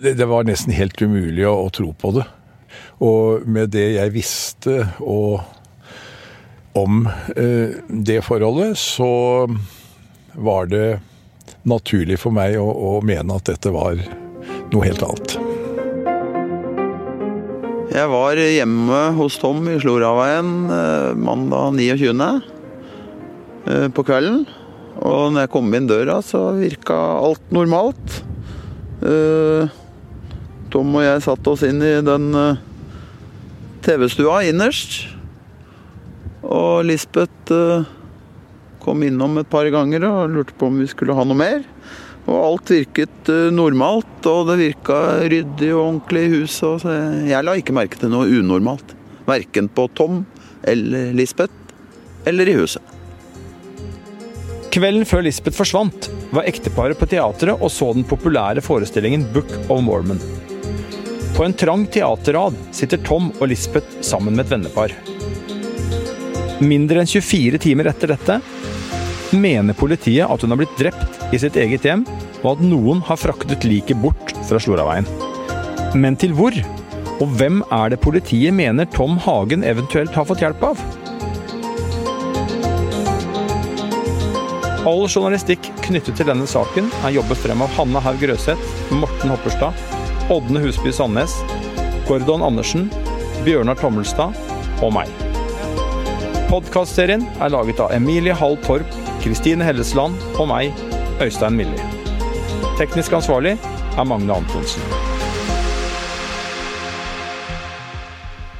Det, 0.00 0.16
det 0.18 0.26
var 0.30 0.46
nesten 0.48 0.74
helt 0.74 0.98
umulig 1.02 1.46
å, 1.46 1.56
å 1.66 1.72
tro 1.74 1.92
på 1.92 2.14
det. 2.18 2.26
Og 3.04 3.46
med 3.50 3.72
det 3.74 3.88
jeg 3.96 4.14
visste 4.14 4.76
og 5.00 5.40
om 6.72 7.08
eh, 7.36 7.76
det 7.88 8.22
forholdet, 8.22 8.78
så 8.78 9.48
var 10.32 10.70
det 10.70 11.00
naturlig 11.66 12.18
for 12.22 12.34
meg 12.34 12.56
å, 12.60 12.66
å, 12.70 12.92
mene 13.04 13.36
at 13.36 13.50
dette 13.50 13.72
var 13.74 13.98
noe 14.70 14.86
helt 14.86 15.02
annet. 15.04 15.36
Jeg 17.90 18.06
var 18.12 18.38
hjemme 18.38 19.00
hos 19.18 19.36
Tom 19.42 19.66
i 19.68 19.76
Sloraveien 19.82 20.54
eh, 20.70 21.10
mandag 21.18 21.80
29. 21.80 22.30
Eh, 23.66 23.86
på 23.90 24.06
kvelden. 24.06 24.44
Og 25.00 25.32
når 25.34 25.46
jeg 25.46 25.52
kom 25.52 25.74
inn 25.74 25.90
døra, 25.90 26.20
så 26.22 26.50
virka 26.58 26.96
alt 26.96 27.52
normalt. 27.54 28.18
Tom 30.70 30.90
og 30.92 31.00
jeg 31.00 31.22
satte 31.24 31.54
oss 31.54 31.62
inn 31.64 31.80
i 31.80 31.94
den 32.04 32.26
TV-stua 33.86 34.42
innerst. 34.50 35.19
Og 36.46 36.86
Lisbeth 36.88 37.52
uh, 37.52 37.88
kom 38.80 39.04
innom 39.04 39.40
et 39.40 39.50
par 39.50 39.68
ganger 39.72 40.06
og 40.08 40.34
lurte 40.34 40.56
på 40.56 40.70
om 40.70 40.80
vi 40.80 40.88
skulle 40.90 41.16
ha 41.16 41.26
noe 41.26 41.38
mer. 41.38 41.64
Og 42.26 42.36
alt 42.38 42.72
virket 42.72 43.32
uh, 43.32 43.48
normalt, 43.52 44.20
og 44.30 44.48
det 44.50 44.60
virka 44.62 45.00
ryddig 45.24 45.72
og 45.74 45.82
ordentlig 45.82 46.26
i 46.26 46.32
huset. 46.38 46.86
Jeg 47.28 47.46
la 47.46 47.56
ikke 47.58 47.76
merke 47.76 48.00
til 48.00 48.12
noe 48.12 48.30
unormalt. 48.40 48.96
Verken 49.28 49.68
på 49.72 49.88
Tom 49.94 50.24
eller 50.66 51.12
Lisbeth 51.16 51.54
eller 52.28 52.48
i 52.48 52.56
huset. 52.56 52.82
Kvelden 54.70 55.06
før 55.08 55.24
Lisbeth 55.26 55.58
forsvant, 55.58 56.06
var 56.30 56.46
ekteparet 56.46 56.98
på 56.98 57.08
teatret 57.10 57.58
og 57.58 57.72
så 57.74 57.88
den 57.96 58.06
populære 58.06 58.62
forestillingen 58.62 59.26
Book 59.34 59.50
of 59.66 59.82
Mormon. 59.82 60.20
På 61.34 61.42
en 61.46 61.56
trang 61.58 61.88
teaterrad 61.90 62.54
sitter 62.76 63.02
Tom 63.02 63.32
og 63.40 63.48
Lisbeth 63.50 63.98
sammen 64.06 64.36
med 64.36 64.46
et 64.46 64.54
vennepar. 64.54 64.94
Mindre 66.60 67.00
enn 67.00 67.08
24 67.08 67.56
timer 67.62 67.88
etter 67.88 68.10
dette 68.12 68.34
mener 69.30 69.76
politiet 69.78 70.28
at 70.28 70.42
hun 70.42 70.52
har 70.52 70.58
blitt 70.60 70.76
drept 70.76 71.32
i 71.32 71.38
sitt 71.40 71.56
eget 71.56 71.86
hjem, 71.86 72.02
og 72.42 72.56
at 72.56 72.64
noen 72.64 73.00
har 73.06 73.20
fraktet 73.20 73.64
liket 73.64 74.00
bort 74.02 74.34
fra 74.48 74.60
Sloraveien. 74.60 75.06
Men 75.96 76.18
til 76.20 76.34
hvor? 76.36 76.52
Og 77.20 77.32
hvem 77.38 77.62
er 77.72 77.92
det 77.92 78.00
politiet 78.04 78.52
mener 78.56 78.88
Tom 78.92 79.16
Hagen 79.24 79.64
eventuelt 79.64 80.12
har 80.16 80.28
fått 80.28 80.44
hjelp 80.44 80.66
av? 80.68 80.84
All 84.88 85.06
journalistikk 85.06 85.64
knyttet 85.84 86.16
til 86.20 86.28
denne 86.28 86.48
saken 86.48 86.92
er 87.04 87.16
jobbet 87.16 87.40
frem 87.40 87.64
av 87.64 87.72
Hanne 87.76 88.04
Haug 88.04 88.28
Røseth, 88.28 88.76
Morten 88.92 89.32
Hopperstad, 89.32 89.76
Ådne 90.32 90.60
Husby 90.64 90.92
Sandnes, 90.92 91.40
Gordon 92.08 92.44
Andersen, 92.44 92.88
Bjørnar 93.48 93.80
Tommelstad 93.80 94.36
og 94.80 94.96
meg. 94.96 95.29
Podkastserien 96.50 97.22
er 97.38 97.52
laget 97.54 97.78
av 97.78 97.92
Emilie 97.94 98.34
Hall 98.34 98.56
Torp, 98.64 98.96
Kristine 99.22 99.62
Hellesland 99.62 100.16
og 100.34 100.48
meg, 100.50 100.80
Øystein 101.22 101.54
Millie. 101.54 101.84
Teknisk 102.74 103.12
ansvarlig 103.14 103.52
er 103.54 104.08
Magne 104.10 104.34
Antonsen. 104.34 104.82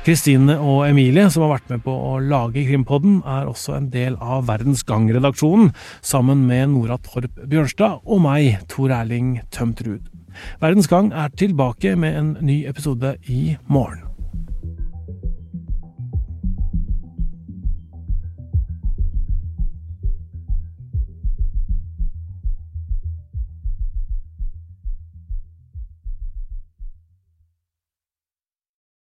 Kristine 0.06 0.54
og 0.62 0.84
Emilie, 0.86 1.24
som 1.34 1.42
har 1.42 1.56
vært 1.56 1.72
med 1.74 1.82
på 1.82 1.90
å 1.90 2.12
lage 2.22 2.62
Krimpodden, 2.68 3.24
er 3.26 3.50
også 3.50 3.74
en 3.80 3.88
del 3.90 4.14
av 4.22 4.46
Verdens 4.46 4.84
Gang-redaksjonen, 4.86 5.72
sammen 5.98 6.44
med 6.46 6.70
Nora 6.76 7.00
Torp 7.02 7.42
Bjørnstad 7.42 8.06
og 8.06 8.22
meg, 8.22 8.60
Tor 8.70 8.94
Erling 9.00 9.40
Tømtrud. 9.50 10.06
Verdens 10.62 10.86
Gang 10.86 11.10
er 11.10 11.34
tilbake 11.34 11.96
med 11.98 12.22
en 12.22 12.30
ny 12.38 12.60
episode 12.70 13.16
i 13.26 13.56
morgen. 13.66 14.09